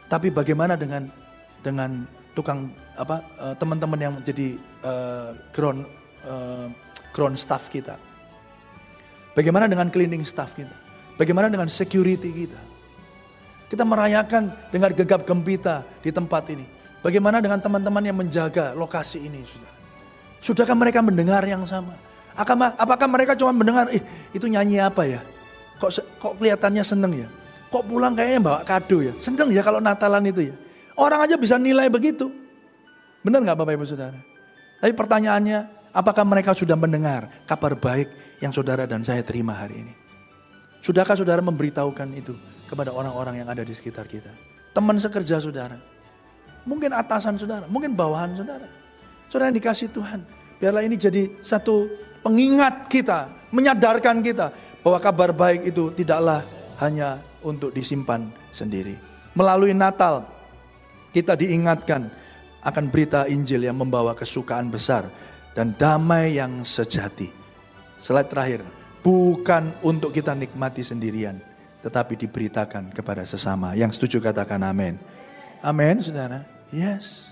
Tapi 0.07 0.31
bagaimana 0.31 0.79
dengan 0.79 1.11
dengan 1.59 2.07
tukang 2.31 2.71
apa 2.95 3.19
uh, 3.43 3.55
teman-teman 3.59 3.99
yang 3.99 4.13
menjadi 4.15 4.55
uh, 4.79 5.35
ground 5.51 5.83
uh, 6.23 6.71
ground 7.11 7.35
staff 7.35 7.67
kita. 7.67 7.99
Bagaimana 9.35 9.67
dengan 9.67 9.91
cleaning 9.91 10.23
staff 10.23 10.55
kita? 10.55 10.71
Bagaimana 11.19 11.51
dengan 11.51 11.67
security 11.67 12.31
kita? 12.31 12.61
Kita 13.67 13.83
merayakan 13.83 14.71
dengan 14.71 14.95
gegap 14.95 15.27
gempita 15.27 15.83
di 15.99 16.11
tempat 16.15 16.55
ini. 16.55 16.63
Bagaimana 17.03 17.43
dengan 17.43 17.59
teman-teman 17.59 18.03
yang 18.03 18.15
menjaga 18.15 18.71
lokasi 18.79 19.27
ini, 19.27 19.43
saudara? 19.43 19.75
Sudahkah 20.39 20.75
mereka 20.75 21.03
mendengar 21.03 21.43
yang 21.43 21.67
sama? 21.67 21.99
Apakah 22.79 23.07
mereka 23.11 23.35
cuma 23.35 23.51
mendengar, 23.51 23.91
eh 23.91 24.03
itu 24.31 24.47
nyanyi 24.47 24.79
apa 24.79 25.03
ya? 25.03 25.19
Kok 25.81 26.21
kok 26.21 26.33
kelihatannya 26.37 26.85
seneng 26.85 27.25
ya? 27.25 27.27
Kok 27.73 27.89
pulang 27.89 28.13
kayaknya 28.13 28.39
bawa 28.45 28.59
kado 28.61 29.01
ya? 29.01 29.13
Seneng 29.17 29.49
ya 29.49 29.65
kalau 29.65 29.81
Natalan 29.81 30.21
itu 30.29 30.53
ya? 30.53 30.55
Orang 30.93 31.25
aja 31.25 31.33
bisa 31.41 31.57
nilai 31.57 31.89
begitu. 31.89 32.29
Benar 33.25 33.41
nggak 33.41 33.57
Bapak 33.57 33.73
Ibu 33.73 33.85
Saudara? 33.89 34.19
Tapi 34.77 34.93
pertanyaannya, 34.93 35.89
apakah 35.93 36.25
mereka 36.25 36.53
sudah 36.53 36.77
mendengar 36.77 37.29
kabar 37.45 37.77
baik 37.77 38.37
yang 38.41 38.49
saudara 38.49 38.89
dan 38.89 39.05
saya 39.05 39.21
terima 39.21 39.53
hari 39.57 39.85
ini? 39.85 39.93
Sudahkah 40.81 41.13
saudara 41.13 41.41
memberitahukan 41.45 42.09
itu 42.17 42.33
kepada 42.65 42.89
orang-orang 42.89 43.45
yang 43.45 43.49
ada 43.49 43.61
di 43.61 43.73
sekitar 43.73 44.09
kita. 44.09 44.33
Teman 44.73 44.97
sekerja 44.97 45.37
saudara. 45.37 45.77
Mungkin 46.65 46.93
atasan 46.93 47.37
saudara, 47.37 47.69
mungkin 47.69 47.93
bawahan 47.93 48.33
saudara. 48.33 48.65
Saudara 49.29 49.53
yang 49.53 49.57
dikasih 49.61 49.93
Tuhan. 49.93 50.25
Biarlah 50.57 50.81
ini 50.81 50.97
jadi 50.97 51.29
satu 51.45 51.89
pengingat 52.25 52.89
kita, 52.89 53.49
menyadarkan 53.53 54.21
kita 54.25 54.49
bahwa 54.81 54.97
kabar 55.01 55.29
baik 55.33 55.71
itu 55.73 55.93
tidaklah 55.93 56.45
hanya 56.81 57.21
untuk 57.45 57.73
disimpan 57.73 58.29
sendiri. 58.49 58.97
Melalui 59.37 59.71
Natal 59.73 60.25
kita 61.13 61.37
diingatkan 61.37 62.09
akan 62.61 62.85
berita 62.93 63.25
Injil 63.25 63.65
yang 63.65 63.77
membawa 63.77 64.13
kesukaan 64.13 64.69
besar 64.69 65.09
dan 65.57 65.73
damai 65.77 66.37
yang 66.37 66.61
sejati. 66.61 67.29
Slide 68.01 68.29
terakhir, 68.29 68.61
bukan 69.05 69.73
untuk 69.85 70.13
kita 70.13 70.33
nikmati 70.33 70.81
sendirian, 70.81 71.37
tetapi 71.85 72.17
diberitakan 72.17 72.93
kepada 72.93 73.25
sesama. 73.25 73.77
Yang 73.77 74.01
setuju 74.01 74.31
katakan 74.31 74.61
amin. 74.65 74.97
Amin, 75.61 76.01
saudara. 76.01 76.41
Yes. 76.73 77.29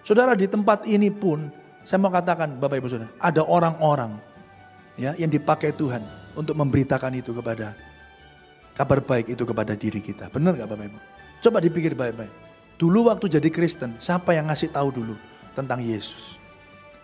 Saudara 0.00 0.32
di 0.32 0.48
tempat 0.48 0.88
ini 0.88 1.12
pun 1.12 1.50
saya 1.84 1.98
mau 2.00 2.10
katakan 2.10 2.56
Bapak 2.56 2.78
Ibu 2.80 2.88
Saudara, 2.88 3.10
ada 3.18 3.42
orang-orang 3.42 4.18
ya 4.96 5.12
yang 5.18 5.28
dipakai 5.28 5.74
Tuhan 5.74 6.02
untuk 6.36 6.54
memberitakan 6.54 7.12
itu 7.16 7.32
kepada 7.32 7.72
kabar 8.76 9.00
baik 9.00 9.32
itu 9.32 9.42
kepada 9.42 9.72
diri 9.72 10.04
kita. 10.04 10.28
Benar 10.28 10.54
gak 10.60 10.68
Bapak 10.68 10.86
Ibu? 10.92 10.98
Coba 11.42 11.58
dipikir 11.64 11.92
baik-baik. 11.96 12.32
Dulu 12.76 13.08
waktu 13.08 13.40
jadi 13.40 13.48
Kristen, 13.48 13.96
siapa 13.96 14.36
yang 14.36 14.52
ngasih 14.52 14.68
tahu 14.68 14.92
dulu 14.92 15.16
tentang 15.56 15.80
Yesus? 15.80 16.36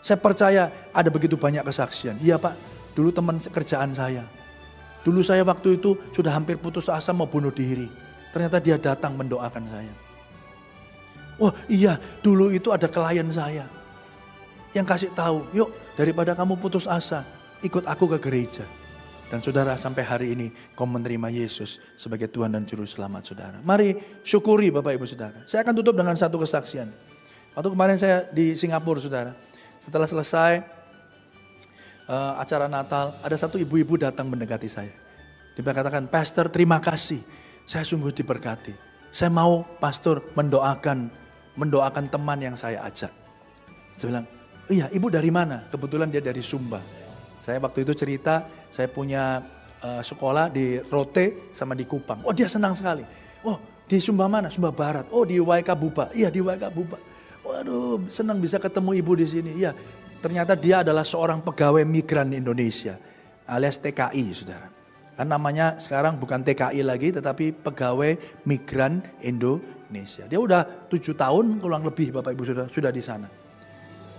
Saya 0.04 0.20
percaya 0.20 0.68
ada 0.92 1.08
begitu 1.08 1.40
banyak 1.40 1.64
kesaksian. 1.64 2.20
Iya 2.20 2.36
Pak, 2.36 2.54
dulu 2.92 3.08
teman 3.08 3.40
kerjaan 3.40 3.96
saya 3.96 4.28
Dulu 5.02 5.18
saya 5.18 5.42
waktu 5.42 5.82
itu 5.82 5.98
sudah 6.14 6.30
hampir 6.30 6.58
putus 6.62 6.86
asa 6.86 7.10
mau 7.10 7.26
bunuh 7.26 7.50
diri. 7.50 7.90
Ternyata 8.30 8.62
dia 8.62 8.78
datang 8.78 9.18
mendoakan 9.18 9.64
saya. 9.66 9.94
Wah 11.42 11.52
iya 11.66 11.98
dulu 12.22 12.54
itu 12.54 12.70
ada 12.70 12.86
klien 12.86 13.26
saya. 13.34 13.66
Yang 14.72 14.86
kasih 14.88 15.10
tahu, 15.12 15.44
yuk 15.52 15.68
daripada 15.98 16.32
kamu 16.32 16.56
putus 16.56 16.88
asa, 16.88 17.26
ikut 17.60 17.84
aku 17.84 18.08
ke 18.16 18.18
gereja. 18.22 18.64
Dan 19.32 19.40
saudara 19.40 19.80
sampai 19.80 20.04
hari 20.04 20.36
ini 20.36 20.52
kau 20.76 20.84
menerima 20.84 21.32
Yesus 21.32 21.80
sebagai 21.96 22.28
Tuhan 22.28 22.52
dan 22.52 22.68
Juru 22.68 22.84
Selamat 22.84 23.24
saudara. 23.24 23.64
Mari 23.64 23.96
syukuri 24.20 24.68
Bapak 24.68 24.92
Ibu 24.92 25.08
saudara. 25.08 25.40
Saya 25.48 25.64
akan 25.64 25.72
tutup 25.72 25.96
dengan 25.96 26.12
satu 26.12 26.36
kesaksian. 26.36 26.92
Waktu 27.56 27.68
kemarin 27.72 27.96
saya 27.96 28.28
di 28.28 28.52
Singapura 28.52 29.00
saudara. 29.00 29.32
Setelah 29.80 30.04
selesai 30.04 30.60
uh, 32.12 32.44
acara 32.44 32.68
Natal, 32.68 33.16
ada 33.24 33.32
satu 33.40 33.56
ibu-ibu 33.56 33.96
datang 33.96 34.28
mendekati 34.28 34.68
saya. 34.68 34.92
Dia 35.56 35.64
katakan, 35.64 36.12
Pastor 36.12 36.52
terima 36.52 36.76
kasih, 36.76 37.24
saya 37.64 37.88
sungguh 37.88 38.12
diberkati. 38.12 38.76
Saya 39.08 39.32
mau 39.32 39.64
pastor 39.80 40.28
mendoakan 40.36 41.08
mendoakan 41.56 42.04
teman 42.12 42.36
yang 42.36 42.56
saya 42.56 42.84
ajak. 42.84 43.12
Saya 43.96 44.06
bilang, 44.12 44.26
iya 44.68 44.92
ibu 44.92 45.08
dari 45.08 45.32
mana? 45.32 45.64
Kebetulan 45.72 46.12
dia 46.12 46.20
dari 46.20 46.44
Sumba. 46.44 46.84
Saya 47.40 47.58
waktu 47.58 47.84
itu 47.84 47.92
cerita, 47.96 48.61
saya 48.72 48.88
punya 48.88 49.44
uh, 49.84 50.00
sekolah 50.00 50.48
di 50.48 50.80
Rote 50.88 51.52
sama 51.52 51.76
di 51.76 51.84
Kupang. 51.84 52.24
Oh 52.24 52.32
dia 52.32 52.48
senang 52.48 52.72
sekali. 52.72 53.04
Oh 53.44 53.84
di 53.84 54.00
Sumba 54.00 54.26
mana? 54.26 54.48
Sumba 54.48 54.72
Barat. 54.72 55.12
Oh 55.12 55.28
di 55.28 55.36
Waikabuba. 55.36 56.08
Iya 56.16 56.32
di 56.32 56.40
Waikabuba. 56.40 56.96
Waduh 57.44 58.08
senang 58.08 58.40
bisa 58.40 58.56
ketemu 58.56 58.96
ibu 58.96 59.12
di 59.14 59.26
sini. 59.28 59.50
Iya 59.60 59.76
Ternyata 60.22 60.54
dia 60.54 60.86
adalah 60.86 61.02
seorang 61.02 61.42
pegawai 61.42 61.82
migran 61.82 62.30
Indonesia 62.30 62.94
alias 63.50 63.82
TKI, 63.82 64.24
saudara. 64.30 64.70
Kan 65.18 65.26
namanya 65.28 65.76
sekarang 65.82 66.16
bukan 66.16 66.46
TKI 66.46 66.80
lagi, 66.86 67.10
tetapi 67.10 67.50
pegawai 67.58 68.16
migran 68.46 69.02
Indonesia. 69.18 70.24
Dia 70.30 70.38
udah 70.38 70.88
tujuh 70.88 71.18
tahun 71.18 71.58
kurang 71.58 71.82
lebih 71.82 72.14
Bapak 72.14 72.38
Ibu 72.38 72.42
sudah 72.46 72.66
sudah 72.70 72.94
di 72.94 73.02
sana. 73.02 73.26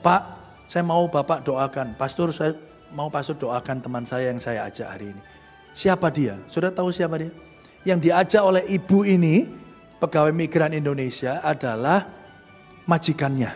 Pak, 0.04 0.22
saya 0.68 0.84
mau 0.84 1.08
Bapak 1.08 1.48
doakan. 1.48 1.96
Pastor, 1.96 2.36
saya 2.36 2.52
mau 2.94 3.10
Pastor 3.10 3.36
doakan 3.36 3.82
teman 3.82 4.06
saya 4.06 4.30
yang 4.30 4.40
saya 4.40 4.70
ajak 4.70 4.88
hari 4.88 5.12
ini. 5.12 5.22
Siapa 5.74 6.14
dia? 6.14 6.38
Sudah 6.48 6.70
tahu 6.70 6.94
siapa 6.94 7.18
dia? 7.18 7.34
Yang 7.84 8.00
diajak 8.10 8.44
oleh 8.46 8.64
ibu 8.70 9.04
ini, 9.04 9.50
pegawai 9.98 10.32
migran 10.32 10.72
Indonesia 10.72 11.42
adalah 11.42 12.06
majikannya 12.86 13.52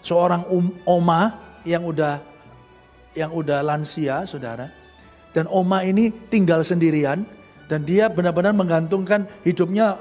seorang 0.00 0.48
um, 0.48 0.72
oma 0.84 1.36
yang 1.64 1.84
udah 1.84 2.20
yang 3.14 3.30
udah 3.30 3.62
lansia, 3.62 4.26
saudara. 4.26 4.66
Dan 5.34 5.46
oma 5.50 5.82
ini 5.82 6.10
tinggal 6.30 6.64
sendirian 6.64 7.22
dan 7.66 7.82
dia 7.82 8.10
benar-benar 8.10 8.54
menggantungkan 8.54 9.26
hidupnya 9.42 9.98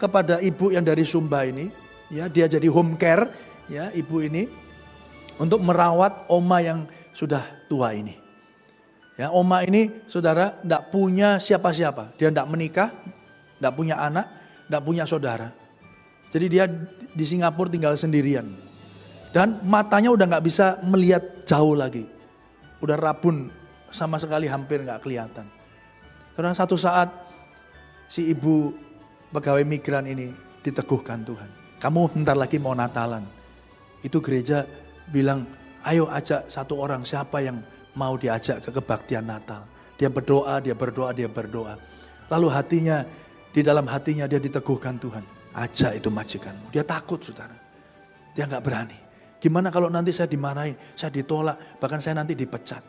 kepada 0.00 0.40
ibu 0.40 0.72
yang 0.72 0.84
dari 0.84 1.04
Sumba 1.04 1.44
ini. 1.44 1.68
Ya, 2.10 2.26
dia 2.26 2.50
jadi 2.50 2.66
home 2.66 2.98
care, 2.98 3.30
ya 3.70 3.92
ibu 3.94 4.18
ini 4.18 4.50
untuk 5.38 5.62
merawat 5.62 6.26
oma 6.26 6.58
yang 6.58 6.84
sudah 7.20 7.44
tua 7.68 7.92
ini. 7.92 8.16
Ya, 9.20 9.28
oma 9.28 9.60
ini 9.60 9.92
saudara 10.08 10.56
tidak 10.64 10.88
punya 10.88 11.36
siapa-siapa. 11.36 12.16
Dia 12.16 12.32
tidak 12.32 12.48
menikah, 12.48 12.88
tidak 13.60 13.76
punya 13.76 14.00
anak, 14.00 14.24
tidak 14.64 14.82
punya 14.88 15.04
saudara. 15.04 15.52
Jadi 16.32 16.46
dia 16.48 16.64
di 17.12 17.24
Singapura 17.28 17.68
tinggal 17.68 18.00
sendirian. 18.00 18.48
Dan 19.36 19.60
matanya 19.68 20.08
udah 20.16 20.24
nggak 20.24 20.44
bisa 20.48 20.80
melihat 20.80 21.44
jauh 21.44 21.76
lagi. 21.76 22.08
Udah 22.80 22.96
rabun 22.96 23.52
sama 23.92 24.16
sekali 24.16 24.48
hampir 24.48 24.80
nggak 24.80 25.04
kelihatan. 25.04 25.44
Karena 26.32 26.56
satu 26.56 26.80
saat 26.80 27.12
si 28.08 28.32
ibu 28.32 28.72
pegawai 29.28 29.68
migran 29.68 30.08
ini 30.08 30.32
diteguhkan 30.64 31.20
Tuhan. 31.28 31.50
Kamu 31.76 32.16
bentar 32.16 32.40
lagi 32.40 32.56
mau 32.56 32.72
Natalan. 32.72 33.22
Itu 34.00 34.24
gereja 34.24 34.64
bilang, 35.12 35.59
ayo 35.86 36.08
ajak 36.10 36.48
satu 36.52 36.80
orang 36.80 37.04
siapa 37.04 37.40
yang 37.40 37.60
mau 37.96 38.14
diajak 38.16 38.64
ke 38.64 38.70
kebaktian 38.70 39.26
Natal. 39.26 39.66
Dia 40.00 40.08
berdoa, 40.08 40.60
dia 40.64 40.72
berdoa, 40.72 41.10
dia 41.12 41.28
berdoa. 41.28 41.76
Lalu 42.30 42.48
hatinya, 42.48 43.04
di 43.50 43.60
dalam 43.60 43.84
hatinya 43.90 44.24
dia 44.24 44.38
diteguhkan 44.40 44.96
Tuhan. 44.96 45.24
Ajak 45.50 45.98
itu 45.98 46.08
majikanmu. 46.08 46.70
Dia 46.70 46.86
takut 46.86 47.20
saudara. 47.20 47.52
Dia 48.32 48.46
nggak 48.46 48.62
berani. 48.62 48.98
Gimana 49.42 49.68
kalau 49.72 49.90
nanti 49.90 50.14
saya 50.14 50.30
dimarahin, 50.30 50.76
saya 50.94 51.10
ditolak, 51.10 51.80
bahkan 51.82 51.98
saya 51.98 52.16
nanti 52.16 52.36
dipecat. 52.36 52.84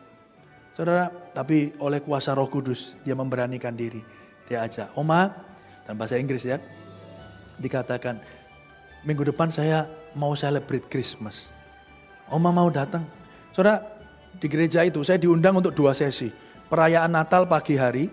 Saudara, 0.72 1.08
tapi 1.36 1.76
oleh 1.84 2.00
kuasa 2.00 2.32
roh 2.32 2.48
kudus, 2.48 2.96
dia 3.04 3.12
memberanikan 3.12 3.76
diri. 3.76 4.00
Dia 4.48 4.64
ajak, 4.64 4.96
Oma, 4.96 5.32
dan 5.84 5.96
bahasa 5.96 6.16
Inggris 6.16 6.44
ya, 6.44 6.60
dikatakan, 7.60 8.20
minggu 9.04 9.32
depan 9.32 9.52
saya 9.52 9.84
mau 10.16 10.32
celebrate 10.36 10.88
Christmas. 10.88 11.52
Oma 12.32 12.48
mau 12.48 12.72
datang. 12.72 13.04
Saudara, 13.52 13.84
di 14.40 14.48
gereja 14.48 14.80
itu 14.82 15.04
saya 15.04 15.20
diundang 15.20 15.60
untuk 15.60 15.76
dua 15.76 15.92
sesi. 15.92 16.32
Perayaan 16.72 17.12
Natal 17.12 17.44
pagi 17.44 17.76
hari, 17.76 18.08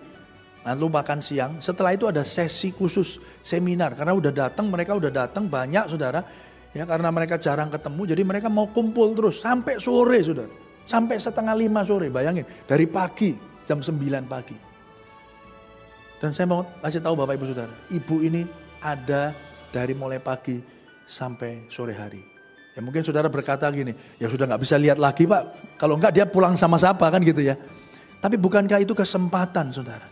lalu 0.68 0.86
makan 0.92 1.24
siang. 1.24 1.56
Setelah 1.64 1.96
itu 1.96 2.04
ada 2.04 2.20
sesi 2.20 2.76
khusus 2.76 3.16
seminar. 3.40 3.96
Karena 3.96 4.12
udah 4.12 4.28
datang, 4.28 4.68
mereka 4.68 4.92
udah 4.92 5.08
datang 5.08 5.48
banyak 5.48 5.88
saudara 5.88 6.20
Ya 6.70 6.86
karena 6.86 7.10
mereka 7.10 7.34
jarang 7.34 7.66
ketemu, 7.66 8.14
jadi 8.14 8.22
mereka 8.22 8.46
mau 8.46 8.70
kumpul 8.70 9.10
terus 9.18 9.42
sampai 9.42 9.82
sore 9.82 10.22
sudah. 10.22 10.46
Sampai 10.86 11.18
setengah 11.18 11.54
lima 11.54 11.82
sore, 11.82 12.10
bayangin. 12.10 12.46
Dari 12.66 12.86
pagi, 12.86 13.34
jam 13.66 13.82
sembilan 13.82 14.24
pagi. 14.30 14.56
Dan 16.22 16.30
saya 16.30 16.46
mau 16.46 16.62
kasih 16.78 17.02
tahu 17.02 17.14
Bapak 17.16 17.34
Ibu 17.40 17.46
Saudara, 17.48 17.74
ibu 17.90 18.20
ini 18.22 18.44
ada 18.84 19.32
dari 19.72 19.96
mulai 19.96 20.20
pagi 20.20 20.60
sampai 21.08 21.66
sore 21.72 21.94
hari. 21.96 22.29
Ya 22.74 22.80
mungkin 22.80 23.02
saudara 23.02 23.26
berkata 23.26 23.66
gini, 23.74 23.92
ya 24.16 24.30
sudah 24.30 24.46
nggak 24.46 24.62
bisa 24.62 24.78
lihat 24.78 24.96
lagi 24.96 25.26
pak. 25.26 25.74
Kalau 25.76 25.98
enggak 25.98 26.14
dia 26.14 26.24
pulang 26.26 26.54
sama 26.54 26.78
siapa 26.78 27.10
kan 27.10 27.18
gitu 27.22 27.42
ya. 27.42 27.58
Tapi 28.20 28.36
bukankah 28.36 28.78
itu 28.78 28.94
kesempatan 28.94 29.74
saudara 29.74 30.06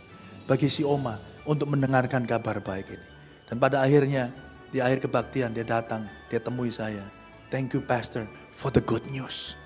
bagi 0.48 0.66
si 0.66 0.82
Oma 0.82 1.20
untuk 1.46 1.70
mendengarkan 1.70 2.26
kabar 2.26 2.58
baik 2.58 2.98
ini. 2.98 3.06
Dan 3.46 3.56
pada 3.62 3.84
akhirnya 3.84 4.32
di 4.68 4.82
akhir 4.82 5.08
kebaktian 5.08 5.54
dia 5.54 5.64
datang, 5.64 6.08
dia 6.28 6.40
temui 6.42 6.68
saya. 6.72 7.04
Thank 7.48 7.72
you 7.76 7.80
pastor 7.80 8.28
for 8.52 8.68
the 8.68 8.82
good 8.84 9.04
news. 9.08 9.56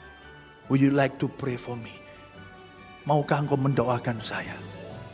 Would 0.70 0.78
you 0.78 0.94
like 0.94 1.18
to 1.18 1.26
pray 1.26 1.58
for 1.58 1.74
me? 1.74 1.90
Maukah 3.02 3.42
engkau 3.42 3.58
mendoakan 3.58 4.22
saya? 4.22 4.54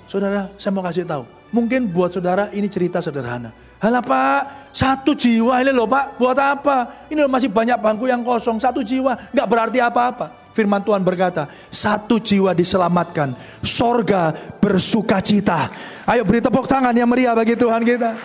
Saudara, 0.04 0.52
saya 0.60 0.72
mau 0.76 0.84
kasih 0.84 1.08
tahu. 1.08 1.24
Mungkin 1.52 1.88
buat 1.88 2.12
saudara 2.12 2.52
ini 2.52 2.68
cerita 2.68 3.00
sederhana. 3.00 3.52
Halah 3.78 4.02
pak, 4.02 4.74
satu 4.74 5.14
jiwa 5.14 5.62
ini 5.62 5.70
loh 5.70 5.86
pak, 5.86 6.18
buat 6.18 6.34
apa? 6.34 7.06
Ini 7.06 7.22
loh 7.22 7.30
masih 7.30 7.46
banyak 7.46 7.78
bangku 7.78 8.10
yang 8.10 8.26
kosong, 8.26 8.58
satu 8.58 8.82
jiwa, 8.82 9.14
nggak 9.30 9.46
berarti 9.46 9.78
apa-apa. 9.78 10.50
Firman 10.50 10.82
Tuhan 10.82 11.06
berkata, 11.06 11.46
satu 11.70 12.18
jiwa 12.18 12.50
diselamatkan, 12.50 13.38
sorga 13.62 14.34
bersuka 14.58 15.22
cita. 15.22 15.70
Ayo 16.02 16.26
beri 16.26 16.42
tepuk 16.42 16.66
tangan 16.66 16.90
yang 16.90 17.06
meriah 17.06 17.38
bagi 17.38 17.54
Tuhan 17.54 17.86
kita. 17.86 18.18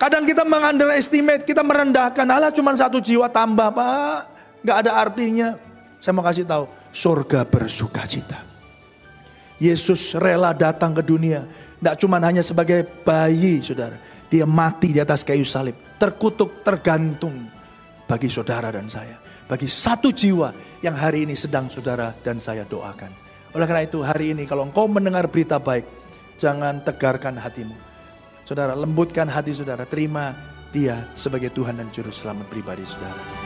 Kadang 0.00 0.24
kita 0.24 0.48
mengunderestimate, 0.48 1.44
kita 1.44 1.60
merendahkan, 1.60 2.24
Allah 2.24 2.52
cuma 2.52 2.72
satu 2.72 2.96
jiwa 2.96 3.28
tambah 3.28 3.68
pak, 3.76 4.16
nggak 4.64 4.76
ada 4.84 4.92
artinya. 4.96 5.60
Saya 6.00 6.16
mau 6.16 6.24
kasih 6.24 6.48
tahu, 6.48 6.64
sorga 6.92 7.44
bersuka 7.44 8.08
cita. 8.08 8.40
Yesus 9.60 10.16
rela 10.16 10.52
datang 10.52 10.92
ke 10.96 11.00
dunia, 11.04 11.48
tidak 11.80 11.96
cuma 12.00 12.20
hanya 12.20 12.40
sebagai 12.44 12.84
bayi 13.04 13.60
saudara, 13.64 13.96
dia 14.26 14.44
mati 14.44 14.90
di 14.92 15.00
atas 15.00 15.22
kayu 15.22 15.46
salib. 15.46 15.76
Terkutuk, 15.96 16.60
tergantung 16.60 17.48
bagi 18.04 18.28
saudara 18.28 18.68
dan 18.68 18.86
saya. 18.90 19.16
Bagi 19.46 19.70
satu 19.70 20.10
jiwa 20.10 20.50
yang 20.82 20.98
hari 20.98 21.24
ini 21.24 21.38
sedang 21.38 21.70
saudara 21.70 22.10
dan 22.10 22.42
saya 22.42 22.66
doakan. 22.66 23.10
Oleh 23.54 23.64
karena 23.64 23.82
itu 23.86 24.02
hari 24.02 24.34
ini 24.34 24.44
kalau 24.44 24.66
engkau 24.66 24.90
mendengar 24.90 25.30
berita 25.30 25.56
baik. 25.62 25.86
Jangan 26.36 26.84
tegarkan 26.84 27.40
hatimu. 27.40 27.72
Saudara 28.44 28.76
lembutkan 28.76 29.30
hati 29.30 29.56
saudara. 29.56 29.88
Terima 29.88 30.36
dia 30.68 31.08
sebagai 31.16 31.48
Tuhan 31.48 31.80
dan 31.80 31.88
Juru 31.88 32.12
Selamat 32.12 32.44
pribadi 32.52 32.84
saudara. 32.84 33.45